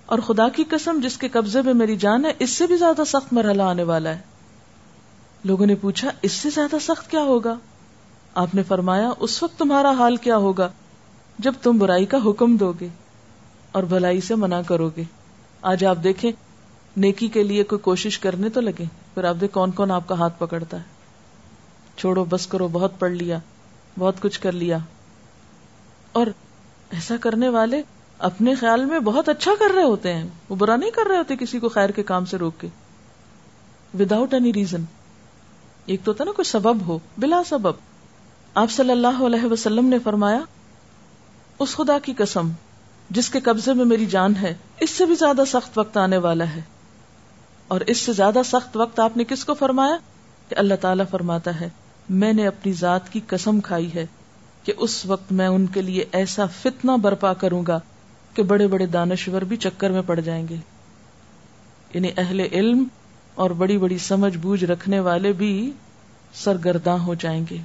[0.06, 3.01] اور خدا کی قسم، جس کے قبضے میں میری جان ہے، اس سے بھی زیادہ
[3.08, 4.19] سخت مرحلہ آنے والا ہے۔
[5.43, 7.56] لوگوں نے پوچھا، اس سے زیادہ سخت کیا ہوگا؟
[8.36, 10.69] آپ نے فرمایا، اس وقت تمہارا حال کیا ہوگا؟
[11.39, 12.87] جب تم برائی کا حکم دو گے
[13.71, 15.03] اور بھلائی سے منع کرو گے
[15.61, 16.31] آج آپ دیکھیں،
[16.97, 20.15] نیکی کے لیے کوئی کوشش کرنے تو لگے پھر آپ دیکھ کون کون آپ کا
[20.15, 20.81] ہاتھ پکڑتا ہے۔
[21.97, 23.37] چھوڑو، بس کرو، بہت پڑھ لیا،
[23.99, 24.77] بہت کچھ کر لیا۔
[26.11, 26.27] اور
[26.89, 27.81] ایسا کرنے والے
[28.17, 31.35] اپنے خیال میں بہت اچھا کر رہے ہوتے ہیں، وہ برا نہیں کر رہے ہوتے
[31.35, 32.67] کسی کو خیر کے کام سے روک کے۔
[33.99, 34.83] وداؤٹ اینی ریزن
[35.85, 37.73] ایک تو تھا نا، کوئی سبب ہو، بلا سبب۔
[38.55, 40.39] آپ صلی اللہ علیہ وسلم نے فرمایا
[41.59, 42.49] اس خدا کی قسم
[43.09, 46.49] جس کے قبضے میں میری جان ہے، اس سے بھی زیادہ سخت وقت آنے والا
[46.55, 46.61] ہے۔
[47.67, 49.97] اور اس سے زیادہ سخت وقت آپ نے کس کو فرمایا؟
[50.49, 51.69] کہ اللہ تعالیٰ فرماتا ہے،
[52.09, 54.05] میں نے اپنی ذات کی قسم کھائی ہے
[54.63, 57.80] کہ اس وقت میں ان کے لیے ایسا فتنہ برپا کروں گا
[58.34, 60.55] کہ بڑے بڑے دانشور بھی چکر میں پڑ جائیں گے۔
[61.93, 62.84] یعنی اہل علم
[63.36, 65.71] اور بڑی بڑی سمجھ بوجھ رکھنے والے بھی
[66.34, 67.57] سرگرداں ہو جائیں گے۔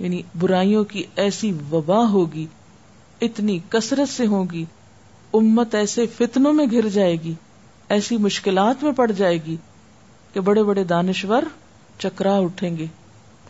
[0.00, 2.46] یعنی برائیوں کی ایسی وبا ہوگی،
[3.20, 4.64] اتنی کثرت سے ہوگی،
[5.32, 7.34] امت ایسے فتنوں میں گر جائے گی،
[7.88, 9.56] ایسی مشکلات میں پڑ جائے گی
[10.32, 11.42] کہ بڑے بڑے دانشور
[11.98, 12.86] چکرا اٹھیں گے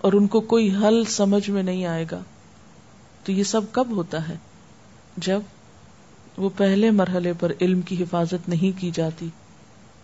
[0.00, 2.20] اور ان کو کوئی حل سمجھ میں نہیں آئے گا۔
[3.24, 4.36] تو یہ سب کب ہوتا ہے؟
[5.16, 5.40] جب
[6.36, 9.28] وہ پہلے مرحلے پر علم کی حفاظت نہیں کی جاتی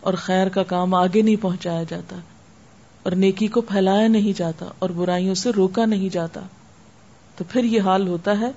[0.01, 2.17] اور خیر کا کام آگے نہیں پہنچایا جاتا۔
[3.03, 6.41] اور نیکی کو پھیلایا نہیں جاتا اور برائیوں سے روکا نہیں جاتا۔
[7.37, 8.51] تو پھر یہ حال ہوتا ہے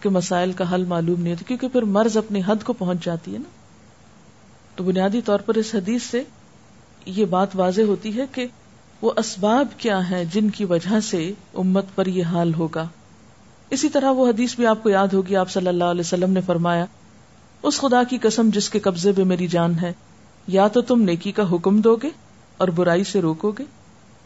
[0.00, 3.32] کہ مسائل کا حل معلوم نہیں ہوتا، کیونکہ پھر مرض اپنی حد کو پہنچ جاتی
[3.32, 3.48] ہے نا۔
[4.76, 6.22] تو بنیادی طور پر اس حدیث سے
[7.06, 8.46] یہ بات واضح ہوتی ہے کہ
[9.02, 12.88] وہ اسباب کیا ہیں جن کی وجہ سے امت پر یہ حال ہوگا۔
[13.70, 16.40] اسی طرح وہ حدیث بھی آپ کو یاد ہوگی، آپ صلی اللہ علیہ وسلم نے
[16.40, 16.84] فرمایا،
[17.62, 19.92] اس خدا کی قسم جس کے قبضے میں میری جان ہے،
[20.46, 22.08] یا تو تم نیکی کا حکم دو گے
[22.58, 23.64] اور برائی سے روکو گے؟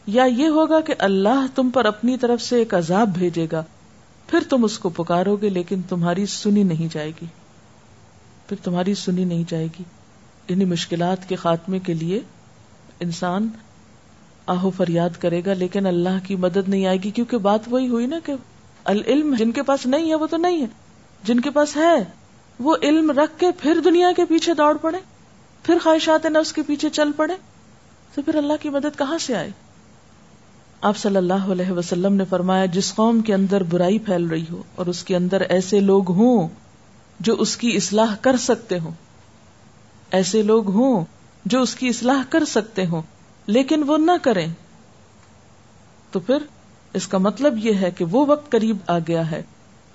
[0.06, 3.62] یا یہ ہوگا کہ اللہ تم پر اپنی طرف سے ایک عذاب بھیجے گا،
[4.26, 7.26] پھر تم اس کو پکارو گے لیکن تمہاری سنی نہیں جائے گی۔
[8.48, 9.82] پھر تمہاری سنی نہیں جائے گی۔
[10.48, 12.20] انہیں مشکلات کے خاتمے کے لیے
[13.00, 13.48] انسان
[14.46, 18.06] آہو فریاد کرے گا، لیکن اللہ کی مدد نہیں آئے گی، کیونکہ بات وہی ہوئی
[18.06, 18.32] نا کہ
[18.84, 20.66] العلم جن کے پاس نہیں ہے، وہ تو نہیں ہے۔
[21.24, 22.04] جن کے پاس ہے،
[22.58, 24.98] وہ علم رکھ کے پھر دنیا کے پیچھے دوڑ پڑے،
[25.62, 27.34] پھر خواہشات نفس کے پیچھے چل پڑے۔
[28.14, 29.50] تو پھر اللہ کی مدد کہاں سے آئے
[30.80, 34.62] آپ صلی اللہ علیہ وسلم نے فرمایا، جس قوم کے اندر برائی پھیل رہی ہو
[34.74, 36.48] اور اس کے اندر ایسے لوگ ہوں
[37.20, 38.90] جو اس کی اصلاح کر سکتے ہوں،
[40.11, 41.04] ایسے لوگ ہوں
[41.44, 43.02] جو اس کی اصلاح کر سکتے ہوں،
[43.46, 44.46] لیکن وہ نہ کریں۔
[46.12, 46.38] تو پھر
[46.92, 49.42] اس کا مطلب یہ ہے کہ وہ وقت قریب آ گیا ہے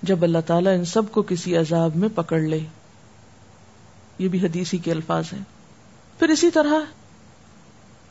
[0.02, 2.60] جب اللہ تعالیٰ ان سب کو کسی عذاب میں پکڑ لے۔
[4.20, 5.44] یہ بھی حدیثی کے الفاظ ہیں۔
[6.20, 6.80] پھر اسی طرح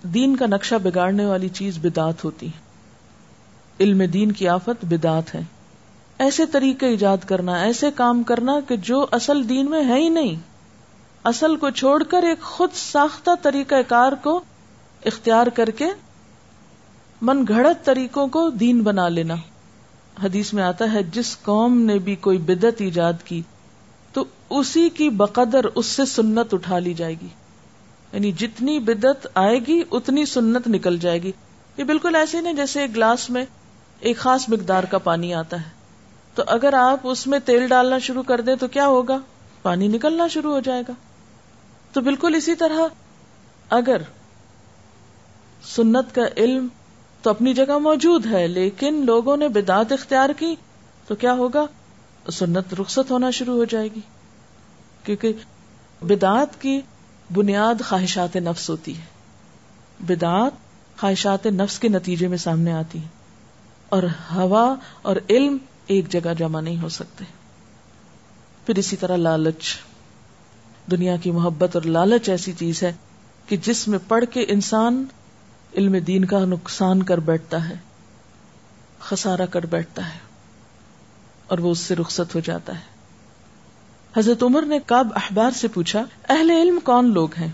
[0.04, 2.64] دین کا نقشہ بگاڑنے والی چیز بدات ہوتی ہے۔
[3.80, 5.40] علم دین کی آفت بدات ہے۔
[6.18, 10.36] ایسے طریقے ایجاد کرنا، ایسے کام کرنا کہ جو اصل دین میں ہے ہی نہیں۔
[11.24, 14.40] اصل کو چھوڑ کر ایک خود ساختہ طریقہ کار کو
[15.04, 15.86] اختیار کر کے
[17.22, 19.34] من گھڑت طریقوں کو دین بنا لینا۔
[20.24, 23.42] حدیث میں آتا ہے، جس قوم نے بھی کوئی بدت ایجاد کی
[24.12, 27.28] تو اسی کی بقدر اس سے سنت اٹھا لی جائے گی۔
[28.14, 31.32] یعنی جتنی بدت آئے گی، اتنی سنت نکل جائے گی۔
[31.76, 33.44] یہ بالکل ایسے نہیں جیسے ایک گلاس میں
[34.00, 35.70] ایک خاص مقدار کا پانی آتا ہے۔
[36.34, 39.18] تو اگر آپ اس میں تیل ڈالنا شروع کر دیں تو کیا ہوگا؟
[39.62, 40.92] پانی نکلنا شروع ہو جائے گا۔
[41.92, 42.78] تو بالکل اسی طرح
[43.70, 43.96] اگر
[45.64, 46.68] سنت کا علم
[47.22, 50.56] تو اپنی جگہ موجود ہے، لیکن لوگوں نے بدعت اختیار کی
[51.06, 51.66] تو کیا ہوگا؟
[52.32, 54.00] سنت رخصت ہونا شروع ہو جائے گی۔
[55.04, 55.32] کیونکہ
[56.02, 56.80] بدعت کی
[57.30, 59.04] بنیاد خواہشات نفس ہوتی ہے۔
[60.00, 60.52] بدعت
[61.00, 63.08] خواہشات نفس کے نتیجے میں سامنے آتی ہے
[63.88, 64.02] اور
[64.34, 65.56] ہوا اور علم
[65.86, 67.24] ایک جگہ جمع نہیں ہو سکتے۔
[68.66, 69.74] پھر اسی طرح لالچ۔
[70.90, 72.92] دنیا کی محبت اور لالچ ایسی چیز ہے
[73.48, 75.04] کہ جس میں پڑھ کے انسان
[75.76, 77.74] علم دین کا نقصان کر بیٹھتا ہے
[78.98, 80.18] خسارا کر بیٹھتا ہے،
[81.46, 82.93] اور وہ اس سے رخصت ہو جاتا ہے۔
[84.16, 87.48] حضرت عمر نے کاب احبار سے پوچھا، اہل علم کون لوگ ہیں؟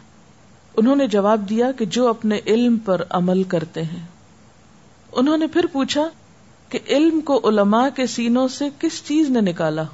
[0.77, 4.07] انہوں نے جواب دیا کہ جو اپنے علم پر عمل کرتے ہیں۔
[5.13, 6.09] انہوں نے پھر پوچھا
[6.69, 9.85] کہ علم کو علماء کے سینوں سے کس چیز نے نکالا؟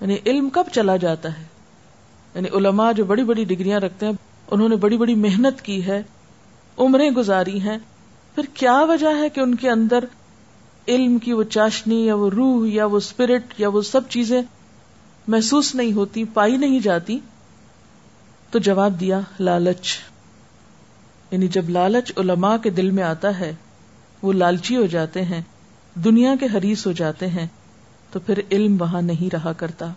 [0.00, 1.44] یعنی علم کب چلا جاتا ہے؟
[2.34, 4.12] یعنی علماء جو بڑی بڑی ڈگریاں رکھتے ہیں،
[4.50, 6.02] انہوں نے بڑی بڑی محنت کی ہے،
[6.78, 7.78] عمریں گزاری ہیں۔
[8.34, 10.04] پھر کیا وجہ ہے کہ ان کے اندر
[10.88, 14.42] علم کی وہ چاشنی یا وہ روح یا وہ اسپرٹ یا وہ سب چیزیں
[15.28, 17.18] محسوس نہیں ہوتی، پائی نہیں جاتی،
[18.50, 19.98] تو جواب دیا، لالچ۔
[21.30, 23.54] یعنی جب لالچ علماء کے دل میں آتا ہے،
[24.22, 25.42] وہ لالچی ہو جاتے ہیں،
[25.94, 27.46] دنیا کے حریص ہو جاتے ہیں،
[28.10, 29.92] تو پھر علم وہاں نہیں رہا کرتا۔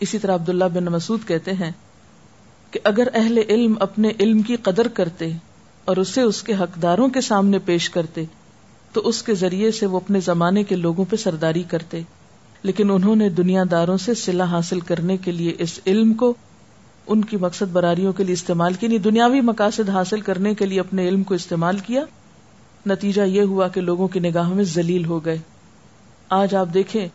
[0.00, 1.72] اسی طرح عبداللہ بن مسعود کہتے ہیں
[2.70, 5.32] کہ اگر اہل علم اپنے علم کی قدر کرتے
[5.84, 8.24] اور اسے اس کے حقداروں کے سامنے پیش کرتے،
[8.92, 12.02] تو اس کے ذریعے سے وہ اپنے زمانے کے لوگوں پہ سرداری کرتے۔
[12.62, 16.34] لیکن انہوں نے دنیا داروں سے صلاح حاصل کرنے کے لیے اس علم کو،
[17.06, 20.66] ان کی مقصد براریوں کے لیے استعمال کیا نہیں یعنی دنیاوی مقاصد حاصل کرنے کے
[20.66, 22.04] لیے اپنے علم کو استعمال کیا۔
[22.86, 25.38] نتیجہ یہ ہوا کہ لوگوں کی نگاہوں میں ذلیل ہو گئے۔
[26.28, 27.08] آج آپ دیکھیں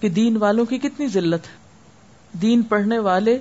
[0.00, 1.60] کہ دین والوں کی کتنی ذلت ہے۔
[2.38, 3.38] دین پڑھنے والے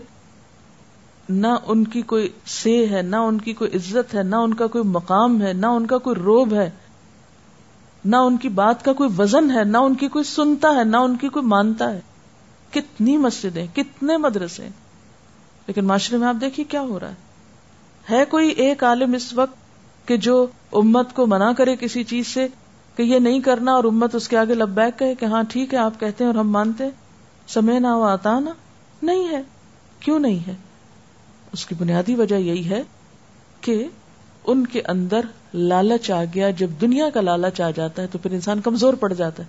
[1.30, 4.68] نہ ان کی کوئی سے ہے، نہ ان کی کوئی عزت ہے، نہ ان کا
[4.68, 6.70] کوئی مقام ہے، نہ ان کا کوئی روب ہے۔
[8.06, 10.98] نہ ان کی بات کا کوئی وزن ہے، نہ ان کی کوئی سنتا ہے، نہ
[10.98, 12.02] ان کی کوئی مانتا ہے۔
[12.72, 14.70] کتنی مسجدیں، کتنے مدرسے۔
[15.68, 17.16] لیکن معاشرے میں آپ دیکھیے کیا ہو رہا ہے۔
[18.12, 19.56] ہے کوئی ایک عالم اس وقت
[20.08, 22.48] کہ جو امت کو منع کرے کسی چیز سے
[22.96, 25.80] کہ یہ نہیں کرنا اور امت اس کے آگے لبیک کہے کہ ہاں ٹھیک ہے،
[25.80, 26.84] آپ کہتے ہیں اور ہم مانتے
[27.48, 28.52] سمے نہ ہو آتا نا
[29.02, 29.42] نہیں ہے۔
[30.00, 30.56] کیوں نہیں ہے؟
[31.54, 32.84] اس کی بنیادی وجہ یہی ہے
[33.62, 33.88] کہ
[34.44, 35.20] ان کے اندر
[35.54, 39.14] لالچ آ گیا، جب دنیا کا لالچ آ جاتا ہے تو پھر انسان کمزور پڑ
[39.14, 39.48] جاتا ہے،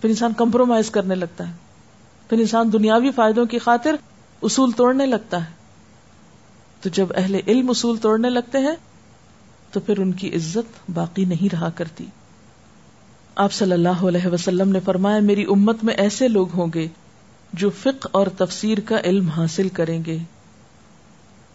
[0.00, 1.52] پھر انسان کمپرومائز کرنے لگتا ہے،
[2.28, 3.96] پھر انسان دنیاوی فائدوں کی خاطر
[4.42, 5.50] اصول توڑنے لگتا ہے۔
[6.80, 8.76] تو جب اہل علم اصول توڑنے لگتے ہیں،
[9.72, 12.06] تو پھر ان کی عزت باقی نہیں رہا کرتی۔
[13.34, 16.88] آپ صلی اللہ علیہ وسلم نے فرمایا، میری امت میں ایسے لوگ ہوں گے
[17.52, 20.18] جو فقہ اور تفسیر کا علم حاصل کریں گے۔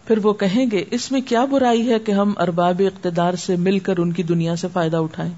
[0.08, 3.80] پھر وہ کہیں گے، اس میں کیا برائی ہے کہ ہم ارباب اقتدار سے مل
[3.80, 5.34] کر ان کی دنیا سے فائدہ اٹھائیں؟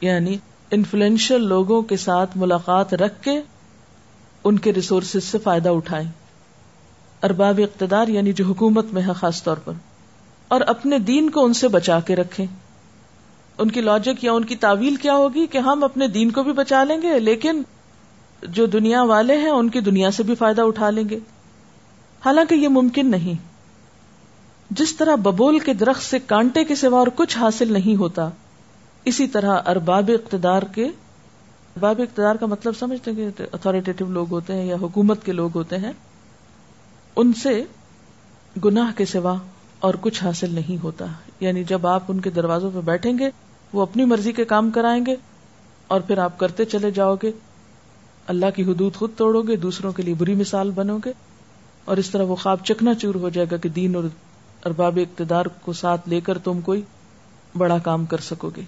[0.00, 0.36] یعنی
[0.70, 3.40] انفلوئنشل لوگوں کے ساتھ ملاقات رکھ کے
[4.44, 6.08] ان کے ریسورسز سے فائدہ اٹھائیں۔
[7.22, 9.72] ارباب اقتدار یعنی جو حکومت میں ہے خاص طور پر۔
[10.48, 12.46] اور اپنے دین کو ان سے بچا کے رکھیں۔
[13.58, 16.52] ان کی لاجک یا ان کی تعویل کیا ہوگی کہ ہم اپنے دین کو بھی
[16.52, 17.62] بچا لیں گے، لیکن
[18.42, 21.18] جو دنیا والے ہیں، ان کی دنیا سے بھی فائدہ اٹھا لیں گے۔
[22.24, 23.50] حالانکہ یہ ممکن نہیں۔
[24.70, 28.30] جس طرح ببول کے درخت سے کانٹے کے سوا اور کچھ حاصل نہیں ہوتا،
[29.04, 34.64] اسی طرح ارباب اقتدار کے، ارباب اقتدار کا مطلب سمجھتے کہ اتارٹیو لوگ ہوتے ہیں
[34.64, 35.92] یا حکومت کے لوگ ہوتے ہیں،
[37.16, 37.64] ان سے
[38.64, 39.34] گناہ کے سوا
[39.80, 41.06] اور کچھ حاصل نہیں ہوتا۔
[41.40, 43.30] یعنی جب آپ ان کے دروازوں پہ بیٹھیں گے،
[43.72, 45.16] وہ اپنی مرضی کے کام کرائیں گے
[45.86, 47.32] اور پھر آپ کرتے چلے جاؤ گے۔
[48.26, 51.12] اللہ کی حدود خود توڑو گے، دوسروں کے لیے بری مثال بنو گے۔
[51.84, 54.04] اور اس طرح وہ خواب چکنا چور ہو جائے گا کہ دین اور
[54.64, 56.82] ارباب اقتدار کو ساتھ لے کر تم کوئی
[57.58, 58.62] بڑا کام کر سکو گے۔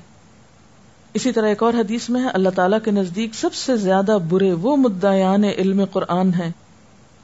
[1.15, 4.53] اسی طرح ایک اور حدیث میں ہے، اللہ تعالیٰ کے نزدیک سب سے زیادہ برے
[4.53, 6.51] وہ مدعیان علم قرآن ہیں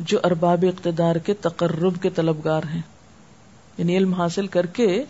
[0.01, 2.83] جو ارباب اقتدار کے تقرب کے طلبگار ہیں۔
[3.79, 5.05] یعنی علم حاصل کر کے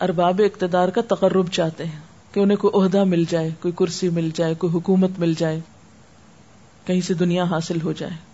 [0.00, 2.00] ارباب اقتدار کا تقرب چاہتے ہیں،
[2.32, 5.60] کہ انہیں کوئی عہدہ مل جائے، کوئی کرسی مل جائے، کوئی حکومت مل جائے،
[6.84, 8.31] کہیں سے دنیا حاصل ہو جائے۔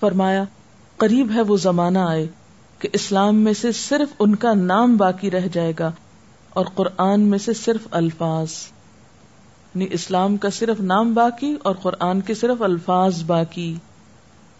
[0.00, 0.44] فرمایا،
[0.96, 2.26] قریب ہے وہ زمانہ آئے
[2.78, 5.92] کہ اسلام میں سے صرف ان کا نام باقی رہ جائے گا
[6.50, 8.50] اور قرآن میں سے صرف الفاظ۔
[9.74, 13.74] یعنی اسلام کا صرف نام باقی اور قرآن کے صرف الفاظ باقی۔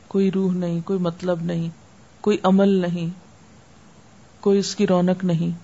[0.09, 1.69] کوئی روح نہیں، کوئی مطلب نہیں،
[2.21, 3.09] کوئی عمل نہیں،
[4.41, 5.59] کوئی اس کی رونق نہیں۔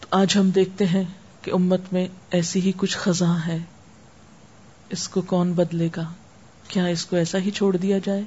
[0.00, 1.04] تو آج ہم دیکھتے ہیں
[1.42, 3.58] کہ امت میں ایسی ہی کچھ خزاں ہے۔
[4.90, 6.04] اس کو کون بدلے گا؟
[6.68, 8.22] کیا اس کو ایسا ہی چھوڑ دیا جائے؟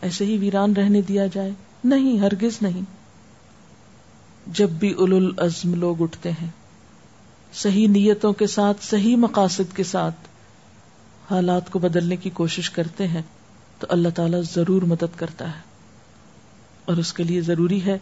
[0.00, 1.50] ایسے ہی ویران رہنے دیا جائے۔
[1.84, 2.80] نہیں، ہرگز نہیں۔
[4.46, 6.50] جب بھی اول العزم لوگ اٹھتے ہیں،
[7.52, 10.16] صحیح نیتوں کے ساتھ، صحیح مقاصد کے ساتھ
[11.30, 13.22] حالات کو بدلنے کی کوشش کرتے ہیں،
[13.78, 15.60] تو اللہ تعالی ضرور مدد کرتا ہے۔
[16.84, 17.98] اور اس کے لیے ضروری ہے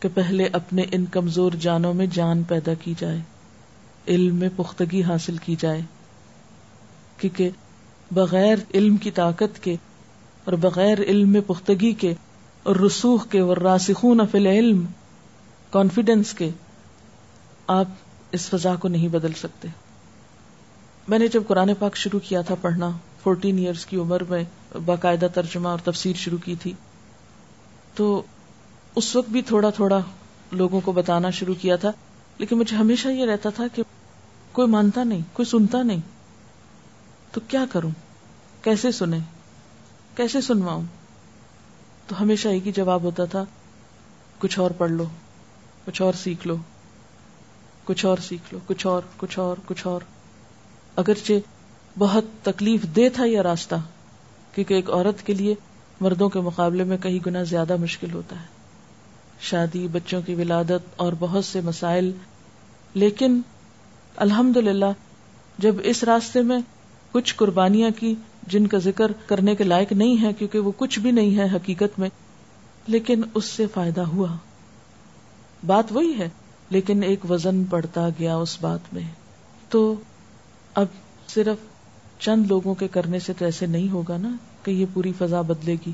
[0.00, 3.20] کہ پہلے اپنے ان کمزور جانوں میں جان پیدا کی جائے،
[4.08, 5.80] علم میں پختگی حاصل کی جائے۔
[7.18, 7.50] کیونکہ
[8.10, 9.76] بغیر علم کی طاقت کے
[10.48, 12.12] اور بغیر علم پختگی کے
[12.62, 14.84] اور رسوخ کے اور راسخون فی العلم
[15.70, 16.50] کانفیڈینس کے،
[17.66, 17.88] آپ
[18.32, 19.68] اس فضا کو نہیں بدل سکتے۔
[21.08, 22.90] میں نے جب قرآن پاک شروع کیا تھا پڑھنا
[23.22, 24.42] فورٹین ایئرس کی عمر میں
[24.84, 26.72] باقاعدہ ترجمہ اور تفسیر شروع کی تھی،
[27.94, 28.22] تو
[28.94, 30.00] اس وقت بھی تھوڑا تھوڑا
[30.52, 31.92] لوگوں کو بتانا شروع کیا تھا،
[32.38, 33.82] لیکن مجھے ہمیشہ یہ رہتا تھا کہ
[34.52, 36.00] کوئی مانتا نہیں، کوئی سنتا نہیں،
[37.32, 37.90] تو کیا کروں؟
[38.62, 39.18] کیسے سنے
[40.18, 40.82] کیسے سنواؤں؟
[42.06, 43.44] تو ہمیشہ ایک ہی جواب ہوتا تھا،
[44.38, 45.04] کچھ اور پڑھ لو،
[45.84, 46.56] کچھ اور سیکھ لو،
[47.84, 50.00] کچھ اور سیکھ لو، کچھ اور کچھ اور کچھ اور۔
[50.96, 51.32] اگرچہ
[51.98, 53.74] بہت تکلیف دے تھا یہ راستہ،
[54.54, 55.54] کیونکہ ایک عورت کے لیے
[56.00, 58.46] مردوں کے مقابلے میں کئی گنا زیادہ مشکل ہوتا ہے۔
[59.40, 62.12] شادی، بچوں کی ولادت اور بہت سے مسائل۔
[62.94, 63.40] لیکن
[64.16, 64.92] الحمد للہ
[65.58, 66.58] جب اس راستے میں
[67.12, 68.14] کچھ قربانیاں کی
[68.48, 71.98] جن کا ذکر کرنے کے لائق نہیں ہے کیونکہ وہ کچھ بھی نہیں ہے حقیقت
[71.98, 72.08] میں،
[72.86, 74.36] لیکن اس سے فائدہ ہوا۔
[75.66, 76.28] بات وہی ہے،
[76.70, 79.02] لیکن ایک وزن بڑھتا گیا اس بات میں۔
[79.68, 79.94] تو
[80.74, 80.86] اب
[81.28, 81.56] صرف
[82.18, 85.76] چند لوگوں کے کرنے سے تو ایسے نہیں ہوگا نا کہ یہ پوری فضا بدلے
[85.86, 85.92] گی۔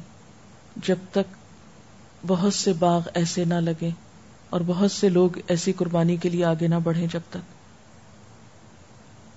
[0.76, 1.36] جب تک
[2.26, 3.90] بہت سے باغ ایسے نہ لگے
[4.50, 7.54] اور بہت سے لوگ ایسی قربانی کے لیے آگے نہ بڑھیں جب تک۔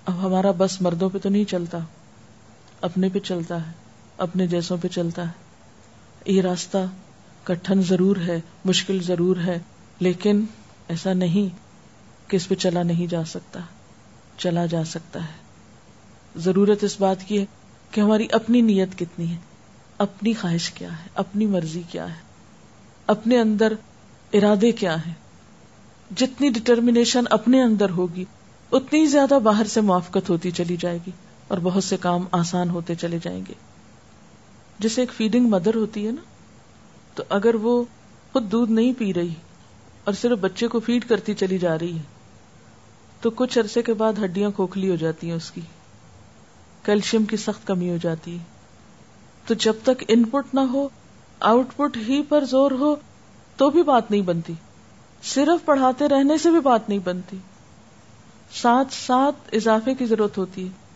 [0.06, 1.78] اب ہمارا بس مردوں پہ تو نہیں چلتا۔
[2.80, 3.72] اپنے پہ چلتا ہے،
[4.18, 5.32] اپنے جیسوں پہ چلتا ہے۔
[6.26, 6.78] یہ راستہ
[7.44, 9.58] کٹھن ضرور ہے، مشکل ضرور ہے،
[10.00, 10.44] لیکن
[10.88, 11.56] ایسا نہیں
[12.30, 13.60] کہ اس پہ چلا نہیں جا سکتا۔
[14.38, 15.32] چلا جا سکتا ہے۔
[16.36, 17.44] ضرورت اس بات کی ہے
[17.90, 19.36] کہ ہماری اپنی نیت کتنی ہے،
[19.98, 22.20] اپنی خواہش کیا ہے، اپنی مرضی کیا ہے،
[23.06, 23.72] اپنے اندر
[24.32, 25.14] ارادے کیا ہیں۔
[26.16, 28.24] جتنی ڈٹرمنیشن اپنے اندر ہوگی،
[28.72, 31.10] اتنی زیادہ باہر سے موافقت ہوتی چلی جائے گی۔
[31.48, 33.52] اور بہت سے کام آسان ہوتے چلے جائیں گے۔
[34.78, 36.22] جیسے ایک فیڈنگ مدر ہوتی ہے نا،
[37.14, 37.84] تو اگر وہ
[38.32, 39.34] خود دودھ نہیں پی رہی
[40.04, 42.02] اور صرف بچے کو فیڈ کرتی چلی جا رہی ہے،
[43.20, 45.60] تو کچھ عرصے کے بعد ہڈیاں کھوکھلی ہو جاتی ہیں اس کی،
[46.82, 48.44] کیلشیم کی سخت کمی ہو جاتی ہے۔
[49.46, 50.88] تو جب تک ان پٹ نہ ہو
[51.40, 52.96] آؤٹ پٹ ہی پر زور ہو،
[53.56, 54.52] تو بھی بات نہیں بنتی۔
[55.22, 57.36] صرف پڑھاتے رہنے سے بھی بات نہیں بنتی۔
[58.52, 60.87] ساتھ ساتھ اضافے کی ضرورت ہوتی ہے۔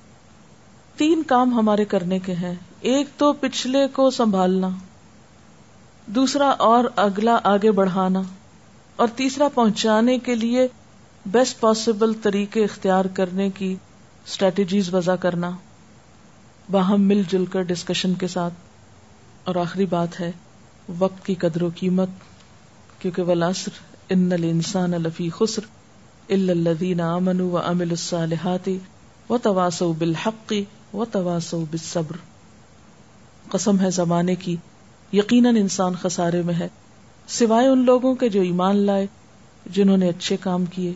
[0.97, 4.69] تین کام ہمارے کرنے کے ہیں۔ ایک تو پچھلے کو سنبھالنا،
[6.07, 8.23] دوسرا اور اگلا آگے بڑھانا،
[8.97, 10.69] اور تیسرا پہنچانے کے لیے
[11.27, 13.77] بیسٹ پاسبل طریقے اختیار کرنے کی
[14.27, 15.51] اسٹریٹجیز وضع کرنا۔
[16.71, 18.55] باہم مل جل کر ڈسکشن کے ساتھ۔
[19.45, 20.33] اور آخری بات ہے،
[20.99, 22.09] وقت کی قدر و قیمت،
[22.99, 23.71] کیونکہ ولاسر
[24.09, 25.63] ان الانسان لفی خسر
[26.29, 28.69] الا الذین آمنوا وعملوا الصالحات
[29.31, 30.53] وتواصوا بالحق۔
[30.95, 32.17] وتواصوا بالصبر۔
[33.49, 34.57] قسم ہے زمانے کی،
[35.13, 36.69] یقیناً انسان خسارے میں ہے۔
[37.27, 39.07] سوائے ان لوگوں کے جو ایمان لائے،
[39.67, 40.93] جنہوں نے اچھے کام کیے۔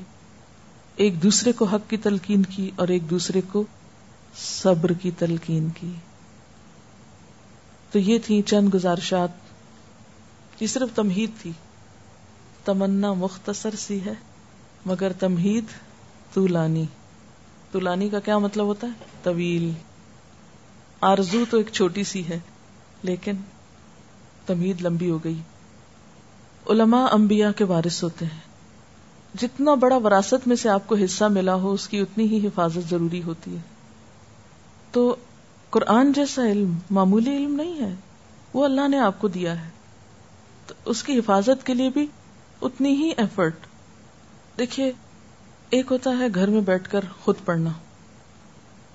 [0.97, 3.65] ایک دوسرے کو حق کی تلقین کی اور ایک دوسرے کو
[4.37, 5.93] صبر کی تلقین کی۔
[7.93, 9.29] تو یہ تھی چند گزارشات۔
[10.61, 11.53] یہ صرف تمہید تھی۔
[12.65, 14.15] تمنا مختصر سی ہے،
[14.87, 15.65] مگر تمہید
[16.35, 16.85] طولانی۔
[17.73, 18.93] طولانی کا کیا مطلب ہوتا ہے؟
[19.23, 19.73] طویل۔
[21.01, 22.39] آرزو تو ایک چھوٹی سی ہے،
[23.03, 23.33] لیکن
[24.47, 25.39] تمہید لمبی ہو گئی۔
[26.71, 28.41] علماء انبیاء کے وارث ہوتے ہیں۔
[29.39, 32.91] جتنا بڑا وراثت میں سے آپ کو حصہ ملا ہو، اس کی اتنی ہی حفاظت
[32.91, 33.61] ضروری ہوتی ہے۔
[34.93, 35.17] تو
[35.71, 37.95] قرآن جیسا علم معمولی علم نہیں ہے،
[38.55, 39.71] وہ اللہ نے آپ کو دیا ہے۔
[40.67, 42.07] تو اس کی حفاظت کے لیے بھی
[42.63, 43.55] اتنی ہی ایفرٹ
[44.59, 44.93] دیکھیے،
[45.71, 47.71] ایک ہوتا ہے گھر میں بیٹھ کر خود پڑھنا،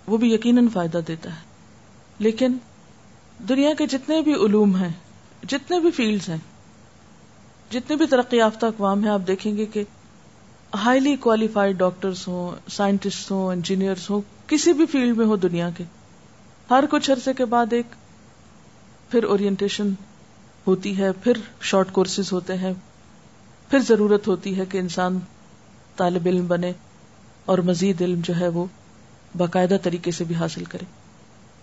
[0.08, 1.51] وہ بھی یقیناً فائدہ دیتا ہے۔
[2.22, 2.58] لیکن
[3.50, 4.90] دنیا کے جتنے بھی علوم ہیں،
[5.48, 6.38] جتنے بھی فیلڈز ہیں
[7.72, 9.84] جتنے بھی ترقی یافتہ اقوام ہیں، آپ دیکھیں گے کہ
[10.76, 15.84] ہائیلی کوالیفائڈ ڈاکٹرس ہوں سائنٹسٹ ہوں انجینئرس ہوں، کسی بھی فیلڈ میں ہو دنیا کے۔
[16.70, 17.86] ہر کچھ عرصے کے بعد ایک
[19.10, 19.90] پھر اورینٹیشن
[20.68, 22.74] ہوتی ہے، پھر شارٹ کورسز ہوتے ہیں،
[23.70, 25.20] پھر ضرورت ہوتی ہے کہ انسان
[25.96, 26.72] طالب علم بنے
[27.46, 28.66] اور مزید علم جو ہے وہ
[29.38, 31.01] باقاعدہ طریقے سے بھی حاصل کرے۔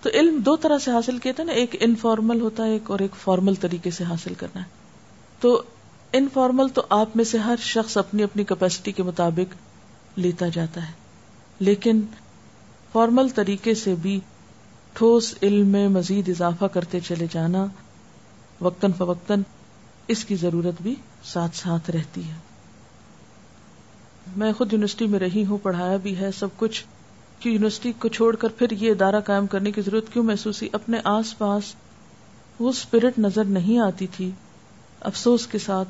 [0.02, 2.98] تو علم دو طرح سے حاصل کیا تھا نا، ایک انفارمل ہوتا ہے، ایک اور
[2.98, 4.68] ایک فارمل طریقے سے حاصل کرنا ہے۔
[5.40, 5.62] تو
[6.12, 9.54] انفارمل تو آپ میں سے ہر شخص اپنی اپنی کیپیسٹی کے مطابق
[10.18, 10.92] لیتا جاتا ہے۔
[11.60, 12.00] لیکن
[12.92, 14.20] فارمل طریقے سے بھی
[14.92, 17.66] ٹھوس علم میں مزید اضافہ کرتے چلے جانا،
[18.60, 19.42] وقتاً فوقتاً
[20.08, 20.94] اس کی ضرورت بھی
[21.24, 22.34] ساتھ ساتھ رہتی ہے۔
[24.36, 26.84] میں خود یونیورسٹی میں رہی ہوں، پڑھایا بھی ہے، سب کچھ
[27.40, 30.68] کہ یونیورسٹی کو چھوڑ کر پھر یہ ادارہ قائم کرنے کی ضرورت کیوں محسوس ہوئی
[30.72, 31.62] اپنے آس پاس
[32.60, 34.30] وہ اسپرٹ نظر نہیں آتی تھی،
[35.00, 35.88] افسوس کے ساتھ۔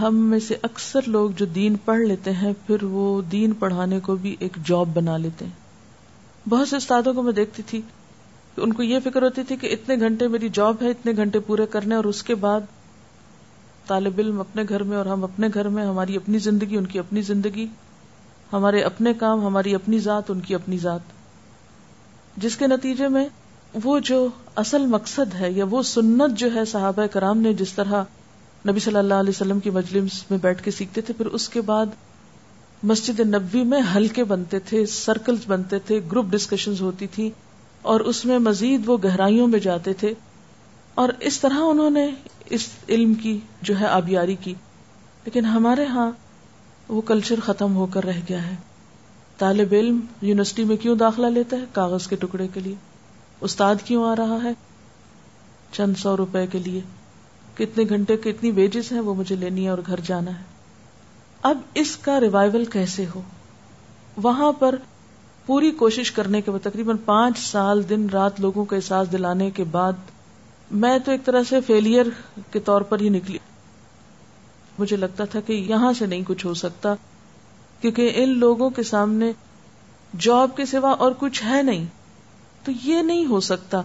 [0.00, 4.16] ہم میں سے اکثر لوگ جو دین پڑھ لیتے ہیں، پھر وہ دین پڑھانے کو
[4.16, 5.52] بھی ایک جاب بنا لیتے ہیں۔
[6.48, 7.82] بہت سے استادوں کو میں دیکھتی تھی
[8.54, 11.40] کہ ان کو یہ فکر ہوتی تھی کہ اتنے گھنٹے میری جاب ہے، اتنے گھنٹے
[11.40, 12.60] پورے کرنے اور اس کے بعد
[13.86, 16.98] طالب علم اپنے گھر میں اور ہم اپنے گھر میں، ہماری اپنی زندگی، ان کی
[16.98, 17.66] اپنی زندگی۔
[18.54, 21.00] ہمارے اپنے کام، ہماری اپنی ذات، ان کی اپنی ذات۔
[22.36, 23.28] جس کے نتیجے میں
[23.84, 28.02] وہ جو اصل مقصد ہے یا وہ سنت جو ہے صحابہ کرام نے جس طرح
[28.68, 31.60] نبی صلی اللہ علیہ وسلم کی مجلس میں بیٹھ کے سیکھتے تھے، پھر اس کے
[31.60, 31.86] بعد
[32.82, 37.30] مسجد نبوی میں ہلکے بنتے تھے سرکل بنتے تھے گروپ ڈسکشن ہوتی تھی
[37.82, 40.14] اور اس میں مزید وہ گہرائیوں میں جاتے تھے۔
[40.94, 42.10] اور اس طرح انہوں نے
[42.50, 44.54] اس علم کی جو ہے آبیاری کی۔
[45.24, 46.10] لیکن ہمارے ہاں
[46.88, 48.54] وہ کلچر ختم ہو کر رہ گیا ہے۔
[49.38, 52.74] طالب علم یونیورسٹی میں کیوں داخلہ لیتا ہے؟ کاغذ کے ٹکڑے کے لیے۔
[53.40, 54.52] استاد کیوں آ رہا ہے؟
[55.72, 56.80] چند سو روپے کے لیے۔
[57.54, 60.44] کتنے گھنٹے کتنی ویجز ہیں؟ وہ مجھے لینی ہے اور گھر جانا ہے۔
[61.42, 63.22] اب اس کا ریوائول کیسے ہو؟
[64.16, 64.74] وہاں پر
[65.46, 69.64] پوری کوشش کرنے کے بعد تقریباً پانچ سال دن رات لوگوں کا احساس دلانے کے
[69.64, 69.92] بعد
[70.70, 72.06] میں تو ایک طرح سے فیلئر
[72.50, 73.38] کے طور پر ہی نکلی۔
[74.78, 76.94] مجھے لگتا تھا کہ یہاں سے نہیں کچھ ہو سکتا،
[77.80, 79.32] کیونکہ ان لوگوں کے سامنے
[80.20, 81.84] جاب کے سوا اور کچھ ہے نہیں۔
[82.64, 83.82] تو یہ نہیں ہو سکتا۔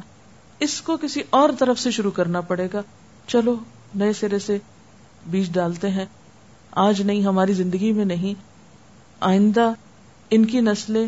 [0.59, 2.81] اس کو کسی اور طرف سے شروع کرنا پڑے گا۔
[3.27, 3.55] چلو،
[3.95, 4.57] نئے سرے سے
[5.27, 6.05] بیج ڈالتے ہیں۔
[6.71, 8.33] آج نہیں، ہماری زندگی میں نہیں۔
[9.19, 9.73] آئندہ
[10.29, 11.07] ان کی نسلیں،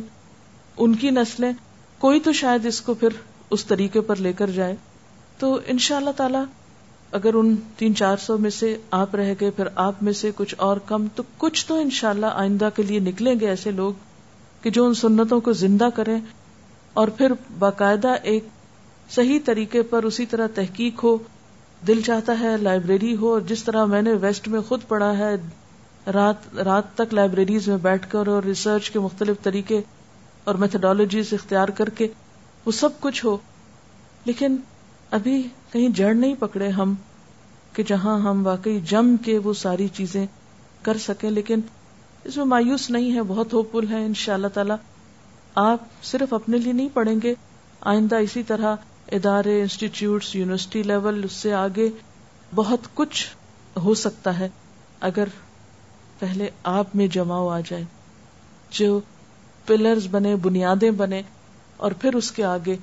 [0.78, 1.52] ان کی نسلیں،
[1.98, 3.10] کوئی تو شاید اس کو پھر
[3.50, 4.76] اس طریقے پر لے کر جائے۔
[5.38, 6.38] تو ان شاء اللہ تعالی
[7.12, 10.55] اگر ان تین چار سو میں سے آپ رہ گئے، پھر آپ میں سے کچھ
[10.57, 13.93] اور کم، تو کچھ تو انشاءاللہ آئندہ کے لیے نکلیں گے ایسے لوگ
[14.62, 16.20] کہ جو ان سنتوں کو زندہ کریں
[16.93, 18.47] اور پھر باقاعدہ ایک
[19.09, 21.18] صحیح طریقے پر اسی طرح تحقیق ہو،
[21.88, 25.36] دل چاہتا ہے لائبریری ہو، اور جس طرح میں نے ویسٹ میں خود پڑھا ہے،
[26.14, 29.82] رات رات تک لائبریریز میں بیٹھ کر اور ریسرچ کے مختلف طریقے
[30.43, 32.07] اور میتھڈالوجیز اختیار کر کے
[32.66, 33.38] وہ سب کچھ ہو۔
[34.26, 34.55] لیکن
[35.12, 36.93] ابھی کہیں جڑ نہیں پکڑے ہم
[37.74, 40.26] کہ جہاں ہم واقعی جم کے وہ ساری چیزیں
[40.82, 41.59] کر سکیں، لیکن
[42.24, 44.74] اس میں مایوس نہیں ہے بہت ہوپ فل ہے ان شاء اللہ تعالی۔
[45.55, 47.34] آپ صرف اپنے لیے نہیں پڑھیں گے،
[47.82, 48.76] آئندہ اسی طرح
[49.12, 51.89] ادارے، انسٹیٹیوٹس، یونیورسٹی لیول، اس سے آگے
[52.55, 53.28] بہت کچھ
[53.84, 54.49] ہو سکتا ہے۔
[55.01, 55.28] اگر
[56.20, 57.84] پہلے آپ میں جماؤ آ جائے،
[58.72, 58.99] جو
[59.66, 61.22] پلرز بنے، بنیادیں بنے،
[61.78, 62.76] اور پھر اس کے آگے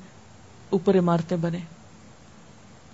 [0.70, 1.58] اوپر عمارتیں بنے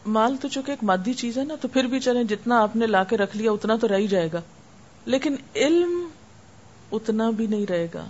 [0.06, 2.86] مال تو چونکہ ایک مادی چیز ہے نا، تو پھر بھی چلیں جتنا آپ نے
[2.86, 4.40] لا کے رکھ لیا اتنا تو رہ ہی جائے گا۔
[5.04, 6.08] لیکن علم
[6.92, 8.04] اتنا بھی نہیں رہے گا۔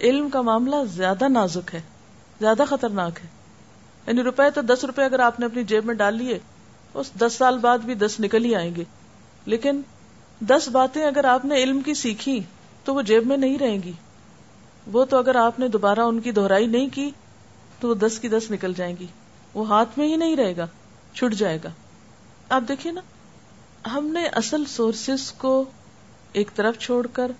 [0.00, 1.80] علم کا معاملہ زیادہ نازک ہے،
[2.40, 3.28] زیادہ خطرناک ہے۔
[4.06, 6.38] یعنی روپے تو دس روپے اگر آپ نے اپنی جیب میں ڈال لیے،
[6.94, 8.84] اس دس سال بعد بھی دس نکل ہی آئیں گے۔
[9.46, 9.80] لیکن
[10.40, 12.40] دس باتیں اگر آپ نے علم کی سیکھی،
[12.84, 13.92] تو وہ جیب میں نہیں رہیں گی۔
[14.92, 17.10] وہ تو اگر آپ نے دوبارہ ان کی دہرائی نہیں کی،
[17.80, 19.06] تو وہ دس کی دس نکل جائیں گی۔
[19.54, 20.66] وہ ہاتھ میں ہی نہیں رہے گا۔
[21.18, 21.68] چھٹ جائے گا۔
[22.48, 23.00] آپ دیکھیے نا،
[23.92, 25.64] ہم نے اصل سورسز کو
[26.32, 27.32] ایک طرف چھوڑ کر